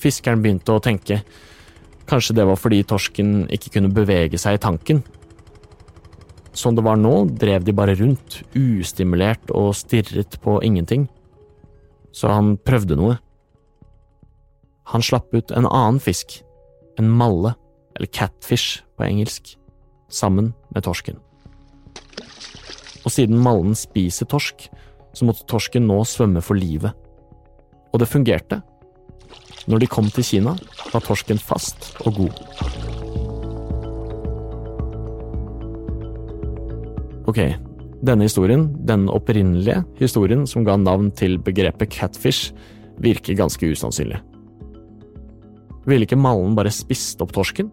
Fiskeren 0.00 0.44
begynte 0.44 0.76
å 0.76 0.82
tenke 0.84 1.22
Kanskje 2.10 2.34
det 2.34 2.44
var 2.48 2.58
fordi 2.58 2.80
torsken 2.90 3.44
ikke 3.54 3.70
kunne 3.76 3.92
bevege 3.94 4.38
seg 4.40 4.56
i 4.56 4.60
tanken. 4.62 5.04
Som 6.52 6.74
det 6.74 6.84
var 6.84 6.98
nå, 6.98 7.14
drev 7.38 7.64
de 7.64 7.74
bare 7.76 7.94
rundt, 7.98 8.40
ustimulert 8.58 9.52
og 9.54 9.72
stirret 9.78 10.38
på 10.42 10.58
ingenting. 10.66 11.06
Så 12.12 12.30
han 12.32 12.56
prøvde 12.66 12.98
noe. 12.98 13.18
Han 14.90 15.04
slapp 15.06 15.30
ut 15.34 15.52
en 15.54 15.68
annen 15.70 16.00
fisk, 16.02 16.40
en 16.98 17.10
malle, 17.10 17.54
eller 17.94 18.10
catfish 18.10 18.82
på 18.98 19.06
engelsk, 19.06 19.54
sammen 20.10 20.52
med 20.74 20.86
torsken. 20.86 21.20
Og 23.04 23.14
siden 23.14 23.38
mallen 23.40 23.76
spiser 23.78 24.28
torsk, 24.28 24.66
så 25.14 25.26
måtte 25.26 25.46
torsken 25.50 25.86
nå 25.88 26.02
svømme 26.06 26.42
for 26.44 26.58
livet. 26.58 26.92
Og 27.90 28.02
det 28.02 28.10
fungerte. 28.10 28.60
Når 29.70 29.82
de 29.82 29.90
kom 29.90 30.10
til 30.10 30.26
Kina, 30.26 30.56
var 30.92 31.04
torsken 31.06 31.38
fast 31.38 31.92
og 32.06 32.22
god. 32.22 33.19
Ok, 37.30 37.38
denne 38.02 38.26
historien, 38.26 38.64
den 38.88 39.04
opprinnelige 39.12 39.84
historien 40.00 40.46
som 40.50 40.64
ga 40.66 40.74
navn 40.80 41.12
til 41.14 41.36
begrepet 41.38 41.92
catfish, 41.94 42.50
virker 42.98 43.36
ganske 43.38 43.68
usannsynlig. 43.70 44.18
Ville 45.86 46.08
ikke 46.08 46.18
mallen 46.18 46.56
bare 46.58 46.72
spist 46.74 47.22
opp 47.22 47.30
torsken? 47.36 47.70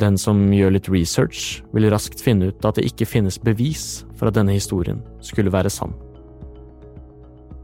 Den 0.00 0.18
som 0.20 0.42
gjør 0.52 0.74
litt 0.76 0.90
research, 0.92 1.62
vil 1.72 1.88
raskt 1.90 2.20
finne 2.20 2.50
ut 2.50 2.68
at 2.68 2.76
det 2.76 2.90
ikke 2.90 3.08
finnes 3.08 3.40
bevis 3.40 4.04
for 4.18 4.28
at 4.28 4.36
denne 4.36 4.54
historien 4.54 5.00
skulle 5.24 5.54
være 5.54 5.72
sann. 5.72 5.96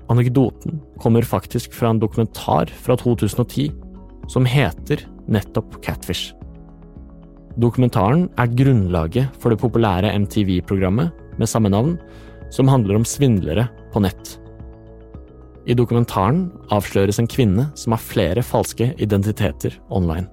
Anekdoten 0.09 0.81
kommer 1.03 1.27
faktisk 1.27 1.75
fra 1.75 1.92
en 1.92 2.01
dokumentar 2.01 2.71
fra 2.71 2.97
2010 2.97 3.69
som 4.33 4.49
heter 4.49 5.05
nettopp 5.29 5.83
Catfish. 5.85 6.36
Dokumentaren 7.57 8.27
er 8.37 8.53
grunnlaget 8.53 9.37
for 9.40 9.53
det 9.53 9.61
populære 9.62 10.12
MTV-programmet 10.12 11.09
med 11.40 11.49
samme 11.49 11.71
navn, 11.73 11.95
som 12.53 12.69
handler 12.69 12.99
om 12.99 13.07
svindlere 13.09 13.64
på 13.92 14.03
nett. 14.05 14.37
I 15.66 15.75
dokumentaren 15.75 16.51
avsløres 16.71 17.19
en 17.19 17.31
kvinne 17.31 17.71
som 17.75 17.95
har 17.97 18.03
flere 18.03 18.45
falske 18.45 18.92
identiteter 19.03 19.75
online. 19.88 20.29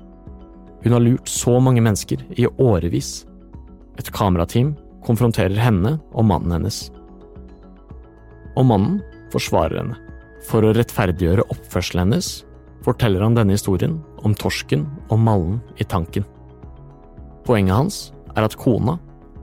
Hun 0.83 0.93
har 0.97 1.01
lurt 1.01 1.31
så 1.31 1.55
mange 1.63 1.81
mennesker 1.81 2.19
i 2.35 2.45
årevis. 2.59 3.23
Et 3.97 4.11
kamerateam 4.11 4.75
konfronterer 5.07 5.55
henne 5.63 5.95
og 6.11 6.27
mannen 6.27 6.51
hennes. 6.57 6.89
Og 8.59 8.67
mannen 8.67 8.99
forsvarer 9.31 9.79
henne. 9.79 9.97
For 10.43 10.59
å 10.59 10.73
rettferdiggjøre 10.75 11.47
oppførselen 11.55 12.03
hennes 12.03 12.33
forteller 12.83 13.23
han 13.23 13.37
denne 13.37 13.55
historien 13.55 14.01
om 14.27 14.35
torsken 14.35 14.83
og 15.07 15.23
mallen 15.23 15.61
i 15.79 15.87
tanken. 15.87 16.27
Poenget 17.43 17.75
hans 17.75 17.97
er 18.37 18.45
at 18.47 18.55
kona, 18.59 18.97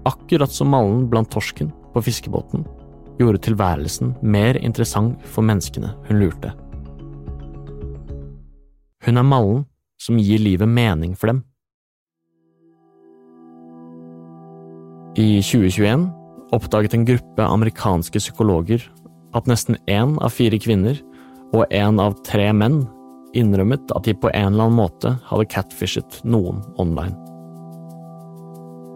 akkurat 0.08 0.52
som 0.52 0.72
mallen 0.72 1.04
blant 1.10 1.30
torsken 1.32 1.72
på 1.92 2.02
fiskebåten, 2.06 2.64
gjorde 3.20 3.42
tilværelsen 3.44 4.14
mer 4.22 4.56
interessant 4.56 5.20
for 5.28 5.44
menneskene 5.44 5.92
hun 6.08 6.22
lurte. 6.22 6.54
Hun 9.04 9.20
er 9.20 9.26
mallen 9.26 9.64
som 10.00 10.18
gir 10.20 10.40
livet 10.40 10.68
mening 10.68 11.12
for 11.16 11.32
dem. 11.32 11.44
I 15.20 15.42
2021 15.44 16.08
oppdaget 16.56 16.94
en 16.94 17.04
gruppe 17.04 17.44
amerikanske 17.44 18.22
psykologer 18.22 18.84
at 19.36 19.48
nesten 19.50 19.76
én 19.90 20.16
av 20.22 20.32
fire 20.34 20.58
kvinner 20.62 20.98
og 21.52 21.66
én 21.74 22.00
av 22.02 22.16
tre 22.26 22.48
menn 22.56 22.84
innrømmet 23.36 23.92
at 23.94 24.06
de 24.06 24.14
på 24.16 24.30
en 24.32 24.54
eller 24.54 24.70
annen 24.70 24.80
måte 24.80 25.16
hadde 25.28 25.50
catfishet 25.52 26.22
noen 26.24 26.62
online. 26.80 27.29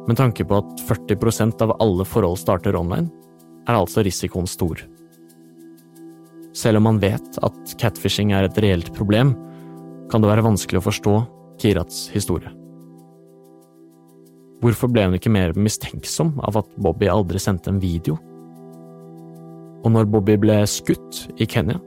Med 0.08 0.18
tanke 0.20 0.44
på 0.44 0.58
at 0.60 0.82
40% 0.84 1.62
av 1.64 1.76
alle 1.80 2.04
forhold 2.04 2.38
starter 2.42 2.76
online, 2.76 3.08
er 3.64 3.78
altså 3.78 4.04
risikoen 4.04 4.48
stor. 4.48 4.82
Selv 6.54 6.78
om 6.78 6.86
man 6.90 7.00
vet 7.02 7.38
at 7.42 7.72
catfishing 7.80 8.34
er 8.36 8.46
et 8.46 8.58
reelt 8.62 8.92
problem, 8.94 9.32
kan 10.12 10.20
det 10.20 10.28
være 10.28 10.44
vanskelig 10.44 10.82
å 10.82 10.84
forstå 10.84 11.14
Kirats 11.62 12.08
historie. 12.12 12.52
Hvorfor 14.64 14.88
ble 14.92 15.06
hun 15.08 15.16
ikke 15.16 15.32
mer 15.32 15.56
mistenksom 15.56 16.34
av 16.44 16.60
at 16.60 16.76
Bobby 16.80 17.08
aldri 17.10 17.40
sendte 17.42 17.72
en 17.72 17.80
video? 17.82 18.18
Og 19.84 19.92
når 19.92 20.08
Bobby 20.12 20.36
ble 20.40 20.62
skutt 20.68 21.24
i 21.36 21.48
Kenya, 21.48 21.80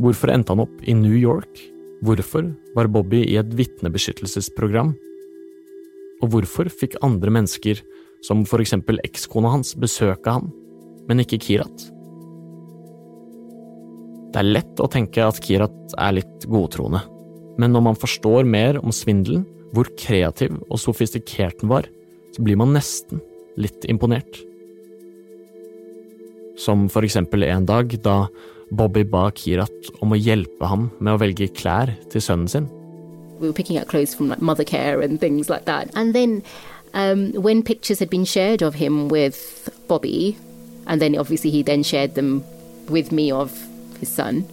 hvorfor 0.00 0.32
endte 0.32 0.52
han 0.52 0.64
opp 0.64 0.82
i 0.84 0.96
New 0.96 1.16
York? 1.16 1.62
Hvorfor 2.04 2.50
var 2.76 2.88
Bobby 2.92 3.22
i 3.24 3.38
et 3.40 3.54
vitnebeskyttelsesprogram? 3.56 4.94
Og 6.20 6.32
hvorfor 6.34 6.68
fikk 6.72 6.98
andre 7.04 7.32
mennesker, 7.32 7.80
som 8.24 8.44
for 8.48 8.60
eksempel 8.60 9.00
ekskona 9.06 9.52
hans, 9.54 9.72
besøke 9.80 10.34
ham, 10.36 10.50
men 11.08 11.22
ikke 11.24 11.40
Kirat? 11.40 11.86
Det 14.30 14.42
er 14.42 14.52
lett 14.52 14.82
å 14.82 14.90
tenke 14.90 15.24
at 15.24 15.40
Kirat 15.42 15.96
er 15.98 16.18
litt 16.20 16.46
godtroende, 16.50 17.02
men 17.58 17.74
når 17.74 17.86
man 17.88 17.98
forstår 17.98 18.46
mer 18.46 18.78
om 18.82 18.94
svindelen, 18.94 19.46
hvor 19.74 19.88
kreativ 19.98 20.56
og 20.66 20.78
sofistikert 20.82 21.62
den 21.62 21.72
var, 21.72 21.88
så 22.34 22.44
blir 22.46 22.58
man 22.58 22.74
nesten 22.74 23.22
litt 23.58 23.86
imponert 23.90 24.42
som 26.60 26.88
for 26.92 27.06
eksempel 27.06 27.44
en 27.48 27.66
dag 27.68 27.92
da 28.04 28.24
Bobby 28.70 29.02
ba 29.08 29.28
Kirat 29.34 29.90
om 30.04 30.12
å 30.14 30.20
hjelpe 30.20 30.68
ham 30.70 30.90
med 31.00 31.14
å 31.14 31.20
velge 31.20 31.50
klær 31.56 31.90
til 32.12 32.22
sønnen 32.22 32.50
sin. 32.50 32.68
We 33.40 33.48
were 33.48 33.54
picking 33.54 33.78
out 33.78 33.88
clothes 33.88 34.14
from 34.14 34.28
like 34.28 34.42
mother 34.42 34.64
care 34.64 35.00
and 35.00 35.18
things 35.18 35.48
like 35.48 35.64
that. 35.64 35.90
And 35.96 36.14
then 36.14 36.42
um, 36.94 37.32
when 37.32 37.62
pictures 37.62 37.98
had 37.98 38.10
been 38.10 38.24
shared 38.24 38.62
of 38.62 38.74
him 38.74 39.08
with 39.08 39.70
Bobby, 39.88 40.36
and 40.86 41.00
then 41.00 41.16
obviously 41.16 41.50
he 41.50 41.62
then 41.62 41.82
shared 41.82 42.14
them 42.14 42.44
with 42.88 43.12
me 43.12 43.30
of 43.32 43.56
his 43.98 44.08
son, 44.08 44.44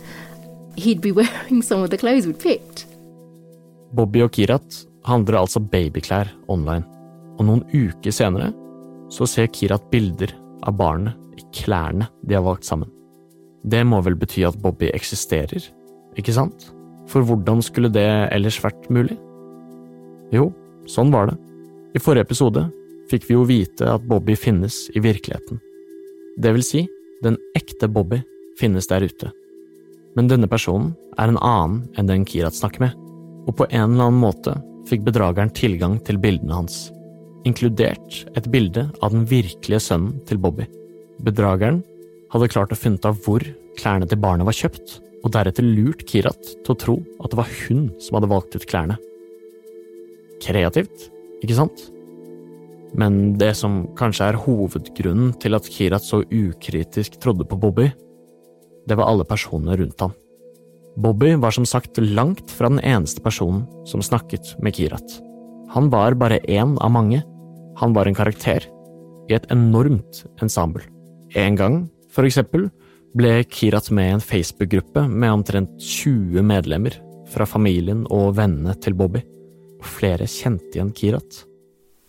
he'd 0.76 1.02
be 1.02 1.12
wearing 1.20 1.62
some 1.62 1.82
of 1.82 1.90
the 1.90 1.98
clothes 1.98 2.26
we'd 2.26 2.40
picked. 2.40 2.86
Bobby 3.92 4.22
og 4.22 4.32
Kirat 4.36 4.86
handler 5.08 5.40
altså 5.40 5.60
babyklær 5.64 6.28
online, 6.52 6.84
og 7.40 7.48
noen 7.48 7.64
uker 7.72 8.12
senere 8.12 8.52
så 9.12 9.28
ser 9.30 9.48
Kirat 9.48 9.88
bilder 9.92 10.34
av 10.68 10.76
barnet 10.80 11.40
i 11.40 11.46
klærne 11.56 12.10
de 12.28 12.36
har 12.36 12.44
valgt 12.44 12.68
sammen. 12.68 12.92
Det 13.64 13.84
må 13.88 14.02
vel 14.04 14.18
bety 14.20 14.44
at 14.48 14.60
Bobby 14.62 14.92
eksisterer, 14.94 15.64
ikke 16.20 16.36
sant? 16.36 16.70
For 17.08 17.24
hvordan 17.24 17.64
skulle 17.64 17.92
det 17.94 18.08
ellers 18.36 18.60
vært 18.64 18.90
mulig? 18.94 19.16
Jo, 20.36 20.50
sånn 20.90 21.14
var 21.14 21.32
det. 21.32 21.38
I 21.96 22.02
forrige 22.04 22.28
episode 22.28 22.66
fikk 23.12 23.28
vi 23.30 23.38
jo 23.38 23.48
vite 23.48 23.88
at 23.88 24.06
Bobby 24.08 24.36
finnes 24.36 24.88
i 24.96 25.04
virkeligheten. 25.04 25.62
Det 26.38 26.52
vil 26.54 26.66
si, 26.66 26.84
den 27.24 27.38
ekte 27.58 27.88
Bobby 27.90 28.20
finnes 28.60 28.90
der 28.92 29.06
ute. 29.08 29.32
Men 30.18 30.30
denne 30.30 30.50
personen 30.50 30.92
er 31.18 31.32
en 31.32 31.40
annen 31.40 31.84
enn 31.98 32.10
den 32.10 32.26
Kirat 32.28 32.58
snakker 32.58 32.84
med, 32.88 32.98
og 33.48 33.56
på 33.58 33.68
en 33.70 33.94
eller 33.94 34.10
annen 34.10 34.22
måte 34.22 34.56
fikk 34.90 35.06
bedrageren 35.08 35.52
tilgang 35.56 35.98
til 36.08 36.20
bildene 36.22 36.60
hans, 36.60 36.88
inkludert 37.48 38.24
et 38.38 38.50
bilde 38.52 38.88
av 39.02 39.14
den 39.14 39.26
virkelige 39.30 39.82
sønnen 39.88 40.20
til 40.28 40.40
Bobby. 40.42 40.68
Bedrageren 41.24 41.82
hadde 42.34 42.52
klart 42.52 42.74
å 42.74 42.80
finne 42.80 43.00
ut 43.00 43.08
av 43.08 43.20
hvor 43.24 43.44
klærne 43.80 44.10
til 44.10 44.20
barnet 44.22 44.48
var 44.48 44.58
kjøpt, 44.58 44.98
og 45.26 45.34
deretter 45.34 45.66
lurt 45.66 46.06
Kirat 46.08 46.54
til 46.64 46.74
å 46.74 46.80
tro 46.80 46.96
at 47.24 47.32
det 47.32 47.40
var 47.40 47.54
hun 47.66 47.88
som 48.02 48.18
hadde 48.18 48.32
valgt 48.32 48.58
ut 48.58 48.68
klærne. 48.70 48.98
Kreativt, 50.44 51.08
ikke 51.42 51.58
sant? 51.58 51.88
Men 52.98 53.36
det 53.40 53.52
som 53.60 53.82
kanskje 53.98 54.30
er 54.30 54.40
hovedgrunnen 54.46 55.34
til 55.42 55.58
at 55.58 55.68
Kirat 55.72 56.06
så 56.06 56.22
ukritisk 56.24 57.20
trodde 57.22 57.48
på 57.50 57.60
Bobby, 57.60 57.90
det 58.88 58.96
var 58.96 59.10
alle 59.12 59.28
personene 59.28 59.76
rundt 59.80 60.02
ham. 60.06 60.14
Bobby 60.98 61.36
var 61.38 61.54
som 61.54 61.66
sagt 61.68 62.00
langt 62.02 62.50
fra 62.50 62.72
den 62.72 62.82
eneste 62.82 63.22
personen 63.22 63.68
som 63.86 64.02
snakket 64.02 64.56
med 64.64 64.78
Kirat. 64.78 65.20
Han 65.76 65.92
var 65.94 66.16
bare 66.18 66.40
én 66.48 66.78
av 66.82 66.94
mange. 66.94 67.22
Han 67.78 67.94
var 67.94 68.08
en 68.08 68.18
karakter 68.18 68.66
i 69.30 69.36
et 69.36 69.46
enormt 69.54 70.24
ensemble. 70.42 70.82
En 71.36 71.58
gang, 71.60 71.84
for 72.10 72.26
eksempel, 72.26 72.70
ble 73.18 73.44
Kirat 73.44 73.90
med 73.92 74.10
i 74.10 74.14
en 74.14 74.22
Facebook-gruppe 74.22 75.08
med 75.08 75.32
omtrent 75.32 75.82
20 75.82 76.44
medlemmer 76.46 76.94
fra 77.32 77.46
familien 77.50 78.06
og 78.14 78.36
vennene 78.38 78.76
til 78.84 78.94
Bobby. 78.98 79.24
Og 79.80 79.86
Flere 79.98 80.28
kjente 80.30 80.78
igjen 80.78 80.92
Kirat. 80.94 81.44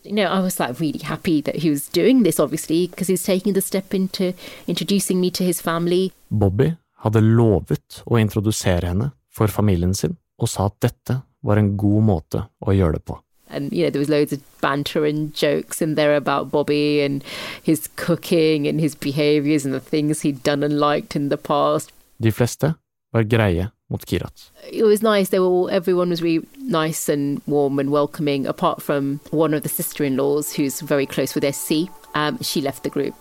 You 0.05 0.15
know, 0.15 0.25
I 0.25 0.41
was 0.41 0.59
like 0.61 0.81
really 0.81 1.03
happy 1.03 1.43
that 1.43 1.57
he 1.57 1.71
was 1.71 1.89
doing 1.89 2.23
this, 2.25 2.39
obviously, 2.39 2.87
because 2.89 3.09
he's 3.09 3.25
taking 3.25 3.55
the 3.55 3.61
step 3.61 3.95
into 3.95 4.33
introducing 4.67 5.21
me 5.21 5.31
to 5.31 5.45
his 5.45 5.61
family. 5.61 6.13
Bobby 6.29 6.73
hadde 7.03 7.21
lovet 7.25 8.03
å 8.07 8.19
introdusere 8.21 8.93
henne 8.93 9.11
for 9.33 9.49
familien 9.49 9.95
sin, 9.95 10.17
og 10.39 10.49
sa 10.49 10.69
at 10.69 10.79
dette 10.81 11.21
var 11.43 11.61
en 11.61 11.75
god 11.77 12.05
måte 12.05 12.45
å 12.61 12.75
gjøre 12.75 12.99
det 12.99 13.05
på. 13.09 13.19
And 13.51 13.73
you 13.73 13.85
know 13.85 13.91
there 13.91 14.01
was 14.01 14.09
loads 14.09 14.33
of 14.33 14.41
banter 14.61 15.05
and 15.05 15.35
jokes 15.35 15.83
in 15.83 15.95
there 15.95 16.17
about 16.17 16.51
Bobby 16.51 17.01
and 17.01 17.25
his 17.63 17.89
cooking 17.97 18.67
and 18.67 18.81
his 18.81 18.95
behaviors 18.95 19.65
and 19.65 19.75
the 19.75 19.81
things 19.81 20.23
he'd 20.23 20.43
done 20.43 20.63
and 20.63 20.79
liked 20.79 21.17
in 21.17 21.29
the 21.29 21.37
past. 21.37 21.93
De 22.21 22.31
fleste 22.31 22.75
var 23.13 23.25
greie 23.25 23.71
mot 23.89 24.05
Kirat. 24.07 24.51
It 24.71 24.85
was 24.85 25.03
nice. 25.03 25.31
They 25.31 25.39
were 25.39 25.47
all, 25.47 25.71
everyone 25.71 26.11
was 26.11 26.23
really 26.23 26.47
nice 26.59 27.09
and 27.09 27.41
warm 27.47 27.79
and 27.79 27.91
welcoming, 27.91 28.47
apart 28.47 28.83
from 28.83 29.21
one 29.31 29.55
of 29.55 29.63
the 29.63 29.69
sister-in-laws 29.69 30.53
who's 30.53 30.81
very 30.81 31.07
close 31.07 31.35
with 31.35 31.45
SC. 31.55 31.89
Um, 32.15 32.39
she 32.43 32.61
left 32.61 32.83
the 32.83 32.91
group. 32.91 33.15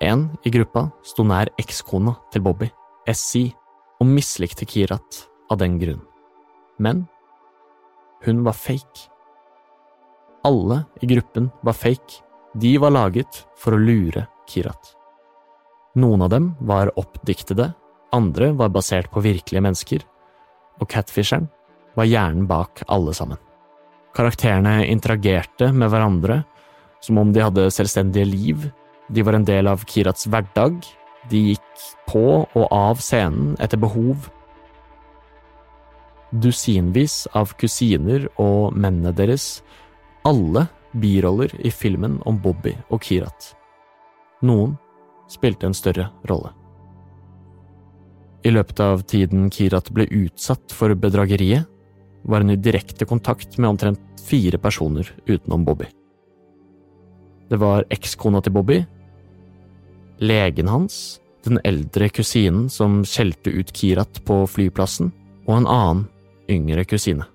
En 0.00 0.28
i 0.44 0.50
gruppa 0.50 0.90
sto 1.06 1.24
nær 1.24 1.48
ekskona 1.60 2.16
til 2.32 2.42
Bobby, 2.44 2.68
SC, 3.08 3.54
og 4.00 4.10
mislikte 4.10 4.66
Kirat 4.68 5.22
av 5.50 5.60
den 5.62 5.78
grunn. 5.80 6.02
Men 6.78 7.06
hun 8.24 8.42
var 8.44 8.56
fake. 8.58 9.08
Alle 10.44 10.84
i 11.00 11.08
gruppen 11.08 11.50
var 11.62 11.72
fake. 11.72 12.20
De 12.54 12.76
var 12.78 12.94
laget 12.94 13.44
for 13.58 13.74
å 13.74 13.80
lure 13.80 14.26
Kirat. 14.48 14.92
Noen 15.96 16.22
av 16.26 16.30
dem 16.30 16.50
var 16.60 16.92
oppdiktede, 16.98 17.70
andre 18.12 18.50
var 18.52 18.72
basert 18.74 19.10
på 19.14 19.22
virkelige 19.24 19.62
mennesker, 19.62 20.02
og 20.82 20.90
Catfisheren 20.90 21.46
var 21.94 22.08
hjernen 22.10 22.48
bak 22.50 22.82
alle 22.90 23.14
sammen. 23.14 23.38
Karakterene 24.14 24.84
interagerte 24.86 25.70
med 25.72 25.90
hverandre 25.90 26.42
som 27.02 27.18
om 27.18 27.32
de 27.34 27.42
hadde 27.42 27.70
selvstendige 27.74 28.26
liv, 28.28 28.68
de 29.10 29.22
var 29.22 29.36
en 29.36 29.46
del 29.46 29.68
av 29.68 29.84
Kirats 29.88 30.28
hverdag, 30.30 30.78
de 31.30 31.40
gikk 31.50 31.84
på 32.08 32.24
og 32.44 32.64
av 32.72 33.00
scenen 33.02 33.54
etter 33.62 33.80
behov. 33.80 34.28
Dusinvis 36.34 37.28
av 37.38 37.52
kusiner 37.60 38.26
og 38.42 38.74
mennene 38.74 39.12
deres, 39.14 39.62
alle 40.26 40.66
biroller 40.98 41.52
i 41.62 41.70
filmen 41.70 42.16
om 42.26 42.40
Bobby 42.42 42.72
og 42.90 43.04
Kirat. 43.06 43.52
Noen 44.42 44.74
spilte 45.30 45.68
en 45.68 45.76
større 45.76 46.08
rolle. 46.28 46.50
I 48.44 48.50
løpet 48.52 48.80
av 48.82 49.04
tiden 49.08 49.46
Kirat 49.52 49.92
ble 49.94 50.08
utsatt 50.10 50.74
for 50.74 50.92
bedrageriet, 50.98 51.68
var 52.24 52.42
hun 52.42 52.54
i 52.54 52.60
direkte 52.60 53.06
kontakt 53.06 53.58
med 53.58 53.70
omtrent 53.70 54.24
fire 54.24 54.58
personer 54.58 55.08
utenom 55.28 55.64
Bobby. 55.64 55.86
Det 57.48 57.60
var 57.60 57.86
ekskona 57.92 58.40
til 58.42 58.54
Bobby, 58.56 58.78
legen 60.24 60.70
hans, 60.72 61.20
den 61.44 61.60
eldre 61.68 62.08
kusinen 62.08 62.70
som 62.72 63.02
skjelte 63.04 63.52
ut 63.52 63.72
Kirat 63.76 64.22
på 64.24 64.42
flyplassen, 64.48 65.12
og 65.44 65.58
en 65.60 65.68
annen, 65.68 66.04
yngre 66.50 66.84
kusine. 66.84 67.26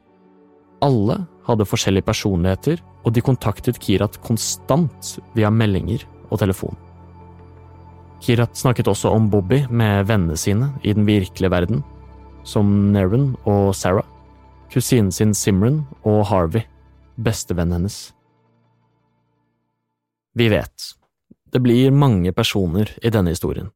Alle 0.85 1.17
hadde 1.47 1.67
forskjellige 1.67 2.07
personligheter, 2.07 2.79
og 3.03 3.15
de 3.15 3.23
kontaktet 3.23 3.79
Kirat 3.81 4.19
konstant 4.23 5.15
via 5.35 5.49
meldinger 5.51 6.03
og 6.29 6.39
telefon. 6.41 6.75
Kirat 8.19 8.57
snakket 8.59 8.89
også 8.91 9.13
om 9.15 9.29
Bobby 9.31 9.63
med 9.71 10.07
vennene 10.09 10.37
sine 10.37 10.73
i 10.83 10.93
den 10.93 11.07
virkelige 11.07 11.51
verden, 11.51 11.83
som 12.43 12.91
Neron 12.93 13.33
og 13.47 13.73
Sarah, 13.75 14.07
kusinen 14.71 15.11
sin 15.11 15.33
Simran 15.33 15.85
og 16.03 16.25
Harvey, 16.27 16.65
bestevennen 17.15 17.79
hennes. 17.79 17.99
Vi 20.35 20.49
vet, 20.51 20.93
det 21.51 21.61
blir 21.63 21.91
mange 21.95 22.31
personer 22.35 22.91
i 23.03 23.11
denne 23.11 23.33
historien. 23.33 23.71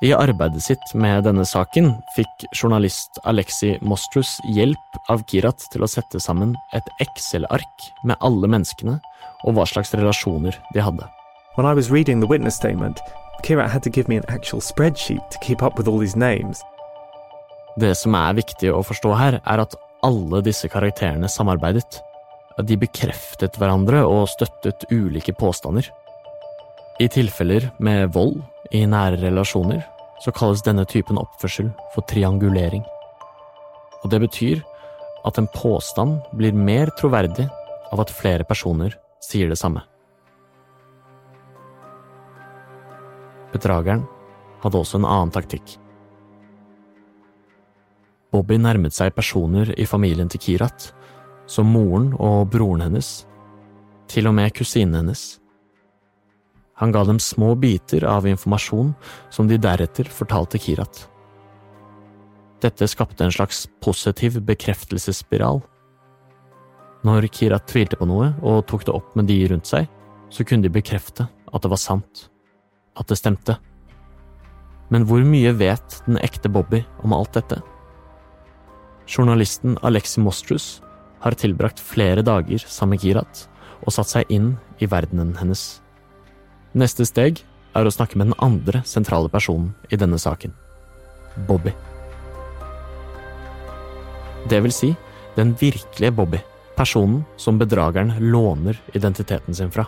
I 0.00 0.14
arbeidet 0.16 0.62
sitt 0.64 0.94
med 0.96 1.26
denne 1.26 1.44
saken 1.44 1.90
fikk 2.14 2.44
journalist 2.56 3.18
Alexi 3.28 3.74
Mostrus 3.84 4.38
hjelp 4.48 4.96
av 5.12 5.20
Kirat 5.28 5.66
til 5.74 5.84
å 5.84 5.88
sette 5.92 6.16
sammen 6.24 6.54
et 6.72 6.86
Excel-ark 7.04 7.84
med 8.08 8.16
alle 8.24 8.48
menneskene 8.48 8.94
og 9.44 9.58
hva 9.58 9.66
slags 9.68 9.92
relasjoner 9.92 10.56
de 10.72 10.80
hadde. 10.80 11.04
When 11.58 11.68
I 11.68 11.76
was 11.76 11.90
reading 11.92 12.24
the 12.24 12.30
witness 12.30 12.56
statement, 12.56 12.96
Kirat 13.44 13.68
had 13.68 13.84
to 13.84 13.92
give 13.92 14.08
me 14.08 14.16
an 14.16 14.24
actual 14.32 14.64
spreadsheet 14.64 15.20
to 15.34 15.44
keep 15.44 15.60
up 15.62 15.76
with 15.76 15.86
all 15.86 16.00
these 16.00 16.16
names. 16.16 16.64
Det 17.76 17.92
som 17.92 18.16
er 18.16 18.40
viktig 18.40 18.72
å 18.72 18.80
forstå 18.80 19.12
her, 19.20 19.40
er 19.44 19.64
at 19.66 19.76
alle 20.00 20.40
disse 20.40 20.68
karakterene 20.72 21.28
samarbeidet. 21.28 22.00
De 22.64 22.80
bekreftet 22.80 23.60
hverandre 23.60 24.06
og 24.08 24.30
støttet 24.32 24.88
ulike 24.88 25.36
påstander. 25.36 25.92
I 27.00 27.06
tilfeller 27.08 27.70
med 27.80 28.10
vold 28.12 28.42
i 28.76 28.82
nære 28.84 29.22
relasjoner 29.22 29.80
så 30.20 30.32
kalles 30.36 30.60
denne 30.66 30.84
typen 30.84 31.16
oppførsel 31.16 31.70
for 31.94 32.04
triangulering. 32.10 32.82
Og 34.04 34.10
det 34.12 34.20
betyr 34.20 34.60
at 35.24 35.40
en 35.40 35.48
påstand 35.54 36.18
blir 36.36 36.52
mer 36.52 36.92
troverdig 37.00 37.46
av 37.88 38.04
at 38.04 38.12
flere 38.12 38.44
personer 38.44 38.98
sier 39.24 39.48
det 39.48 39.56
samme. 39.56 39.80
Bedrageren 43.54 44.04
hadde 44.60 44.84
også 44.84 45.00
en 45.00 45.08
annen 45.08 45.32
taktikk. 45.32 45.78
Bobby 48.30 48.60
nærmet 48.60 48.92
seg 48.92 49.16
personer 49.16 49.72
i 49.80 49.88
familien 49.88 50.28
til 50.28 50.44
Kirat, 50.44 50.92
som 51.48 51.72
moren 51.72 52.12
og 52.20 52.50
broren 52.52 52.84
hennes, 52.90 53.22
til 54.06 54.28
og 54.28 54.36
med 54.36 54.52
kusinen 54.52 55.00
hennes. 55.00 55.39
Han 56.80 56.92
ga 56.92 57.04
dem 57.04 57.18
små 57.20 57.54
biter 57.60 58.04
av 58.08 58.26
informasjon 58.28 58.94
som 59.30 59.48
de 59.48 59.58
deretter 59.60 60.08
fortalte 60.08 60.58
Kirat. 60.58 61.02
Dette 62.60 62.88
skapte 62.88 63.24
en 63.24 63.32
slags 63.32 63.66
positiv 63.84 64.38
bekreftelsesspiral. 64.48 65.60
Når 67.04 67.28
Kirat 67.32 67.68
tvilte 67.68 68.00
på 68.00 68.08
noe 68.08 68.32
og 68.40 68.64
tok 68.68 68.86
det 68.88 68.94
opp 68.96 69.12
med 69.16 69.28
de 69.28 69.38
rundt 69.52 69.68
seg, 69.68 69.88
så 70.32 70.44
kunne 70.44 70.64
de 70.64 70.72
bekrefte 70.72 71.28
at 71.28 71.64
det 71.64 71.72
var 71.72 71.80
sant, 71.80 72.28
at 72.96 73.08
det 73.12 73.18
stemte. 73.20 73.58
Men 74.88 75.04
hvor 75.08 75.24
mye 75.24 75.52
vet 75.56 76.00
den 76.06 76.16
ekte 76.20 76.48
Bobby 76.52 76.82
om 77.04 77.12
alt 77.16 77.36
dette? 77.36 77.60
Journalisten 79.10 79.76
Alexi 79.82 80.22
Mostrus 80.22 80.78
har 81.20 81.36
tilbrakt 81.36 81.80
flere 81.82 82.24
dager 82.24 82.64
sammen 82.64 82.96
med 82.96 83.04
Kirat 83.04 83.46
og 83.84 83.92
satt 83.96 84.12
seg 84.12 84.32
inn 84.32 84.54
i 84.80 84.88
verdenen 84.88 85.36
hennes. 85.40 85.80
Neste 86.70 87.02
steg 87.02 87.40
er 87.74 87.86
å 87.86 87.90
snakke 87.90 88.18
med 88.18 88.30
den 88.30 88.38
andre 88.38 88.84
sentrale 88.86 89.30
personen 89.30 89.72
i 89.90 89.98
denne 89.98 90.18
saken 90.22 90.52
Bobby. 91.48 91.72
Det 94.50 94.60
vil 94.62 94.74
si 94.74 94.90
den 95.34 95.56
virkelige 95.58 96.14
Bobby, 96.14 96.40
personen 96.76 97.24
som 97.36 97.58
bedrageren 97.58 98.14
låner 98.32 98.78
identiteten 98.94 99.54
sin 99.54 99.70
fra. 99.74 99.86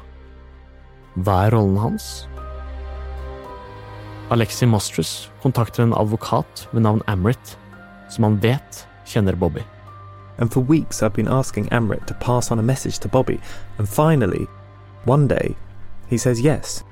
Hva 1.15 1.45
er 1.47 1.55
rollen 1.55 1.79
hans? 1.79 2.27
Alexi 4.33 4.67
Mostrus 4.67 5.31
kontakter 5.43 5.85
en 5.85 5.95
advokat 5.95 6.67
ved 6.73 6.83
navn 6.83 7.03
Amrit, 7.07 7.57
som 8.11 8.27
han 8.27 8.41
vet 8.43 8.87
kjenner 9.07 9.39
Bobby. 9.39 9.63
And 10.39 10.51
for 10.51 10.67
weeks 10.67 11.03
I've 11.03 11.15
been 11.15 11.29
asking 11.29 11.69
Amrit 11.71 12.07
to 12.07 12.15
pass 12.15 12.51
on 12.51 12.59
a 12.59 12.63
message 12.63 12.99
to 13.01 13.09
Bobby, 13.09 13.39
and 13.79 13.89
finally, 13.89 14.49
one 15.05 15.29
day, 15.29 15.55
he 16.13 16.19
says 16.19 16.43
yes. 16.43 16.85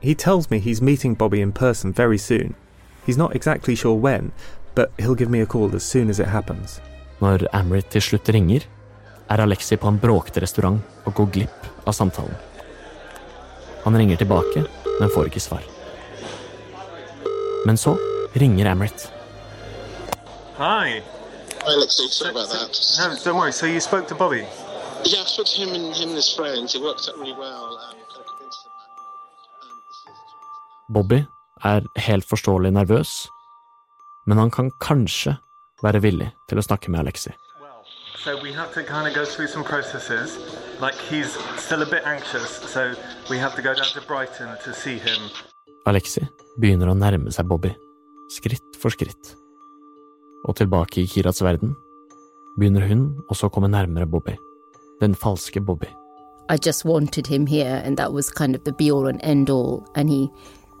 He 0.00 0.14
tells 0.14 0.48
me 0.48 0.60
he's 0.60 0.80
meeting 0.80 1.14
Bobby 1.14 1.40
in 1.40 1.50
person 1.50 1.92
very 1.92 2.18
soon. 2.18 2.54
He's 3.04 3.18
not 3.18 3.34
exactly 3.34 3.74
sure 3.74 3.94
when, 3.94 4.30
but 4.76 4.92
he'll 4.96 5.16
give 5.16 5.28
me 5.28 5.40
a 5.40 5.46
call 5.46 5.74
as 5.74 5.82
soon 5.82 6.08
as 6.08 6.20
it 6.20 6.28
happens. 6.28 6.80
Når 7.20 7.48
Amrit 7.52 7.90
til 7.90 8.02
slutt 8.02 8.28
ringer, 8.28 8.62
er 9.30 9.42
Alexi 9.42 9.76
på 9.76 9.88
en 9.90 9.98
bråkete 9.98 10.42
restaurant 10.44 10.78
og 11.04 11.14
går 11.14 11.32
glipp 11.34 11.66
av 11.86 11.96
samtalen. 11.98 12.36
Han 13.84 13.98
ringer 13.98 14.22
tilbake, 14.22 14.62
men 15.00 15.10
får 15.10 15.32
ikke 15.32 15.42
svar. 15.42 15.66
Men 17.66 17.76
så 17.76 17.96
ringer 18.38 18.70
Amrit. 18.70 19.08
Hi. 20.62 21.02
Hi, 21.64 21.74
Alexei. 21.74 22.06
Sorry 22.06 22.30
about 22.30 22.50
that. 22.54 22.70
No, 23.00 23.16
don't 23.24 23.36
worry. 23.36 23.52
So 23.52 23.66
you 23.66 23.80
spoke 23.80 24.06
to 24.08 24.14
Bobby? 24.14 24.46
Yeah, 25.04 25.22
I 25.22 25.26
spoke 25.26 25.46
to 25.46 25.60
him 25.60 25.74
and 25.74 25.92
him 25.96 26.08
and 26.10 26.16
his 26.16 26.32
friends. 26.32 26.74
It 26.76 26.82
worked 26.82 27.08
out 27.08 27.18
really 27.18 27.34
well. 27.34 27.80
Um, 27.82 28.03
Bobby 30.88 31.24
er 31.64 31.86
helt 31.96 32.26
forståelig 32.28 32.72
nervøs, 32.72 33.28
men 34.26 34.38
han 34.38 34.50
kan 34.50 34.70
kanskje 34.80 35.36
være 35.82 36.02
villig 36.04 36.28
til 36.48 36.60
å 36.60 36.64
snakke 36.64 36.92
med 36.92 37.00
Alexi. 37.00 37.32
So 38.24 38.36
we 38.42 38.52
have 38.52 38.72
to 38.72 38.82
kind 38.82 39.06
of 39.06 39.14
go 39.14 39.24
through 39.24 39.48
some 39.48 39.64
processes. 39.64 40.38
Like 40.80 40.96
he's 41.10 41.36
still 41.56 41.82
a 41.82 41.86
bit 41.86 42.02
anxious, 42.06 42.50
so 42.72 42.94
we 43.30 43.38
have 43.38 43.54
to 43.56 43.62
go 43.62 43.74
down 43.74 43.92
to 43.92 44.00
Brighton 44.08 44.48
to 44.64 44.72
see 44.72 44.98
him. 44.98 45.28
Alexi 45.86 46.24
begynner 46.60 46.88
å 46.88 46.96
nærme 46.96 47.32
seg 47.32 47.48
Bobby, 47.48 47.74
skritt 48.32 48.78
for 48.80 48.92
skritt. 48.92 49.34
Og 50.48 50.56
tilbake 50.56 51.02
i 51.02 51.08
Kirats 51.08 51.42
verden 51.44 51.74
begynner 52.58 52.88
hun 52.88 53.06
også 53.28 53.48
å 53.48 53.52
komme 53.52 53.68
nærmere 53.72 54.08
Bobby, 54.08 54.36
den 55.00 55.16
falske 55.16 55.60
Bobby. 55.60 55.88
I 56.48 56.56
just 56.56 56.84
wanted 56.84 57.26
him 57.26 57.46
here, 57.46 57.80
and 57.84 57.96
that 57.96 58.12
was 58.12 58.30
kind 58.30 58.54
of 58.54 58.64
the 58.64 58.72
be 58.72 58.90
all 58.92 59.06
and 59.08 59.20
end 59.22 59.48
all. 59.48 59.86
And 59.94 60.10
he 60.10 60.30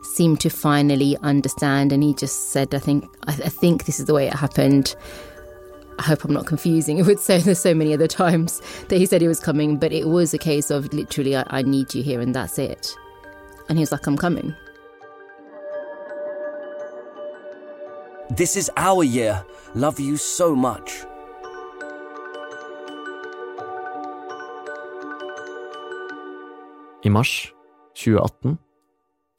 seemed 0.04 0.40
to 0.40 0.50
finally 0.50 1.16
understand, 1.22 1.92
and 1.92 2.02
he 2.02 2.14
just 2.14 2.50
said, 2.50 2.74
"I 2.74 2.78
think, 2.78 3.04
I, 3.26 3.32
I 3.32 3.48
think 3.48 3.84
this 3.84 3.98
is 3.98 4.06
the 4.06 4.14
way 4.14 4.26
it 4.26 4.34
happened." 4.34 4.94
I 5.98 6.02
hope 6.02 6.24
I'm 6.24 6.32
not 6.32 6.46
confusing 6.46 6.98
it 6.98 7.06
with 7.06 7.22
so 7.22 7.38
there's 7.38 7.60
so 7.60 7.72
many 7.72 7.94
other 7.94 8.08
times 8.08 8.60
that 8.88 8.98
he 8.98 9.06
said 9.06 9.20
he 9.20 9.28
was 9.28 9.38
coming, 9.38 9.76
but 9.78 9.92
it 9.92 10.08
was 10.08 10.34
a 10.34 10.38
case 10.38 10.70
of 10.70 10.92
literally, 10.92 11.36
I, 11.36 11.44
I 11.48 11.62
need 11.62 11.94
you 11.94 12.02
here, 12.02 12.20
and 12.20 12.34
that's 12.34 12.58
it. 12.58 12.94
And 13.68 13.78
he 13.78 13.82
was 13.82 13.92
like, 13.92 14.06
"I'm 14.06 14.16
coming." 14.16 14.54
This 18.30 18.56
is 18.56 18.70
our 18.76 19.04
year. 19.04 19.44
Love 19.74 20.00
you 20.00 20.16
so 20.16 20.56
much. 20.56 21.04
I 27.04 27.10
mars 27.10 27.52
2018, 27.94 28.58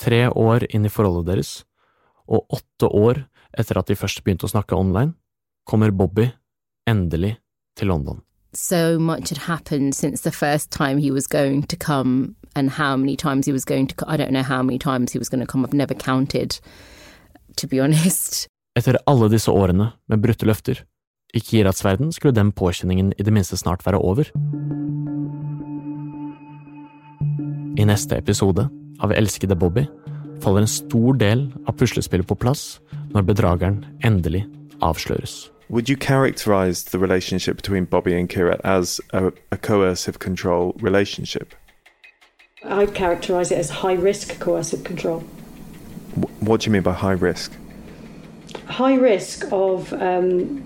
tre 0.02 0.28
år 0.30 0.66
inn 0.70 0.86
i 0.86 0.92
forholdet 0.92 1.32
deres, 1.32 1.54
og 2.28 2.46
åtte 2.54 2.90
år 2.90 3.26
etter 3.58 3.80
at 3.80 3.88
de 3.88 3.98
først 3.98 4.24
begynte 4.24 4.48
å 4.48 4.52
snakke 4.52 4.78
online, 4.78 5.14
kommer 5.66 5.92
Bobby 5.92 6.30
endelig 6.90 7.38
til 7.78 7.88
London. 7.88 8.22
So 8.56 8.98
much 9.00 9.30
had 9.30 9.50
happened 9.50 9.96
since 9.96 10.22
the 10.22 10.32
first 10.32 10.72
time 10.72 10.98
he 10.98 11.12
was 11.12 11.28
going 11.28 11.64
to 11.64 11.76
come, 11.76 12.36
and 12.56 12.70
how 12.72 12.96
many 12.96 13.16
times 13.16 13.46
he 13.46 13.52
was 13.52 13.66
going 13.66 13.88
to. 13.88 13.96
I 14.08 14.16
don't 14.18 14.32
know 14.32 14.44
how 14.44 14.64
many 14.64 14.80
times 14.80 15.12
he 15.12 15.20
was 15.20 15.30
going 15.30 15.42
to 15.42 15.48
come. 15.48 15.66
I've 15.66 15.74
never 15.74 15.94
counted, 15.94 16.60
to 17.58 17.68
be 17.68 17.80
honest. 17.84 18.48
Etter 18.76 18.98
alle 19.08 19.30
disse 19.32 19.52
årene 19.52 19.94
med 20.08 20.22
brutte 20.24 20.48
løfter, 20.48 20.84
i 21.36 21.40
Kirats 21.40 21.84
verden 21.84 22.12
skulle 22.12 22.36
den 22.36 22.52
påkjenningen 22.52 23.14
i 23.18 23.24
det 23.24 23.34
minste 23.34 23.58
snart 23.58 23.86
være 23.86 24.00
over. 24.00 24.32
I 27.76 27.84
neste 27.84 28.16
episode 28.16 28.70
av 29.00 29.14
Elskede 29.14 29.56
Bobby 29.56 29.86
faller 30.42 30.62
en 30.62 30.68
stor 30.68 31.14
del 31.14 31.48
av 31.68 31.78
puslespillet 31.80 32.28
på 32.28 32.36
plass 32.36 32.80
når 33.14 33.28
bedrageren 33.32 33.84
endelig 34.04 34.46
avsløres. 34.82 35.52
Would 35.70 35.90
you 35.90 35.96
characterize 35.98 36.84
the 36.84 37.00
relationship 37.00 37.56
between 37.58 37.86
Bobby 37.86 38.14
and 38.14 38.30
Kirat 38.30 38.62
as 38.64 39.02
a, 39.14 39.32
a 39.52 39.58
coercive 39.58 40.20
control 40.20 40.76
relationship? 40.80 41.56
I'd 42.64 42.94
characterise 42.94 43.52
it 43.52 43.58
as 43.58 43.70
high 43.70 43.96
risk 43.96 44.40
coercive 44.40 44.84
control. 44.84 45.24
What 46.40 46.62
do 46.62 46.66
you 46.66 46.72
mean 46.72 46.84
by 46.84 46.94
high 46.94 47.14
risk? 47.14 47.52
High 48.68 48.96
risk 48.96 49.46
of 49.52 49.92
um, 49.94 50.64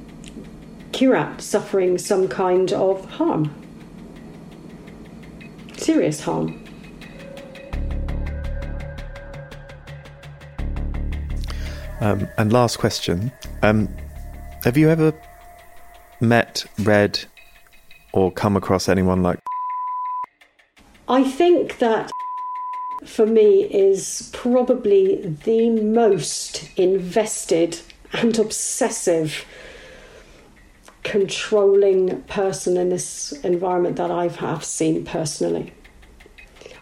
Kirat 0.92 1.42
suffering 1.42 1.98
some 1.98 2.28
kind 2.28 2.74
of 2.74 3.06
harm, 3.06 3.52
serious 5.78 6.22
harm. 6.22 6.69
Um, 12.02 12.28
and 12.38 12.54
last 12.54 12.78
question: 12.80 13.32
um, 13.62 13.90
Have 14.64 14.78
you 14.78 14.90
ever 14.90 15.14
met, 16.22 16.66
read, 16.80 17.20
or 18.14 18.32
come 18.32 18.56
across 18.56 18.90
anyone 18.90 19.22
like? 19.22 19.40
I 21.08 21.24
think 21.24 21.80
that 21.80 22.12
for 23.06 23.26
me 23.26 23.64
is 23.64 24.30
probably 24.34 25.22
the 25.46 25.70
most 25.70 26.70
invested 26.78 27.80
and 28.14 28.38
obsessive 28.38 29.46
controlling 31.04 32.22
person 32.24 32.78
in 32.78 32.90
this 32.90 33.32
environment 33.44 33.96
that 33.96 34.12
I've 34.12 34.38
have 34.38 34.64
seen 34.64 35.06
personally. 35.06 35.74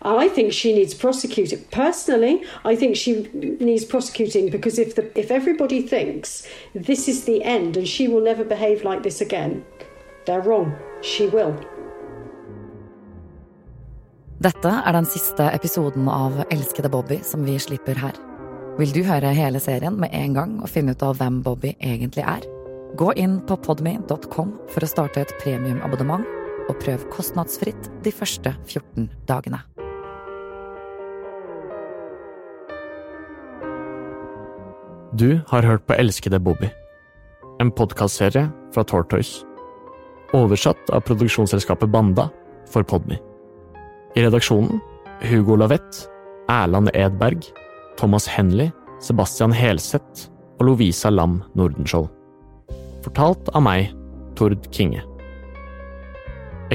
I 0.02 0.30
think 0.30 0.54
she 0.54 0.74
needs 0.74 0.94
prosecuting. 0.94 1.60
Personally, 1.72 2.44
I 2.66 2.76
think 2.76 2.96
she 2.96 3.28
needs 3.60 3.86
prosecuting 3.86 4.50
because 4.50 4.80
if 4.80 4.96
the 4.96 5.04
if 5.16 5.32
everybody 5.32 5.82
thinks 5.82 6.48
this 6.74 7.08
is 7.08 7.26
the 7.26 7.44
end 7.44 7.78
and 7.78 7.88
she 7.88 8.08
will 8.08 8.24
never 8.24 8.44
behave 8.44 8.84
like 8.84 9.04
this 9.04 9.22
again, 9.22 9.64
they're 10.26 10.42
wrong. 10.42 10.74
She 11.02 11.28
will. 11.28 11.56
Dette 14.40 14.70
er 14.86 14.94
den 14.94 15.06
siste 15.06 15.50
episoden 15.50 16.08
av 16.10 16.44
Elskede 16.54 16.90
Bobby 16.90 17.18
som 17.24 17.46
vi 17.46 17.58
slipper 17.60 17.98
her. 17.98 18.14
Vil 18.78 18.94
du 18.94 19.02
høre 19.02 19.34
hele 19.34 19.58
serien 19.60 19.98
med 19.98 20.14
en 20.14 20.36
gang 20.38 20.60
og 20.62 20.70
finne 20.70 20.94
ut 20.94 21.02
av 21.02 21.18
hvem 21.18 21.42
Bobby 21.42 21.74
egentlig 21.82 22.22
er? 22.22 22.46
Gå 22.98 23.16
inn 23.18 23.40
på 23.50 23.58
podme.com 23.66 24.54
for 24.70 24.86
å 24.86 24.92
starte 24.92 25.26
et 25.26 25.34
premiumabonnement, 25.42 26.30
og 26.68 26.78
prøv 26.84 27.08
kostnadsfritt 27.14 27.90
de 28.06 28.14
første 28.14 28.54
14 28.68 29.10
dagene. 29.26 29.64
Du 35.18 35.40
har 35.48 35.64
hørt 35.64 35.86
på 35.88 35.96
Elskede 35.98 36.38
Bobby, 36.44 36.68
en 37.64 37.72
podkastserie 37.74 38.52
fra 38.76 38.84
Tortoise. 38.86 39.46
Oversatt 40.36 40.92
av 40.94 41.06
produksjonsselskapet 41.08 41.90
Banda 41.90 42.28
for 42.70 42.86
Podme. 42.86 43.18
I 44.14 44.26
redaksjonen 44.26 44.82
Hugo 45.26 45.56
Lavett, 45.58 46.04
Erland 46.52 46.92
Edberg, 46.94 47.48
Thomas 47.98 48.28
Henley, 48.30 48.70
Sebastian 49.02 49.56
Helseth 49.56 50.28
og 50.60 50.68
Lovisa 50.68 51.10
Lam 51.10 51.40
Nordenskjold. 51.58 52.12
Fortalt 53.08 53.50
av 53.56 53.66
meg, 53.66 53.90
Tord 54.38 54.70
Kinge. 54.76 55.02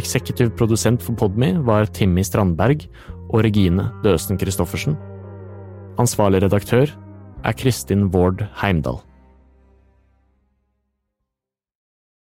Eksekutiv 0.00 0.50
produsent 0.58 1.04
for 1.04 1.20
Podme 1.20 1.52
var 1.68 1.86
Timmy 1.94 2.26
Strandberg 2.26 2.88
og 3.28 3.44
Regine 3.46 3.92
Døsen 4.02 4.40
Christoffersen. 4.40 4.98
Ansvarlig 6.00 6.42
redaktør 6.48 6.90
er 7.44 7.52
Kristin 7.52 8.12
Vård 8.12 8.46
Heimdal. 8.62 9.02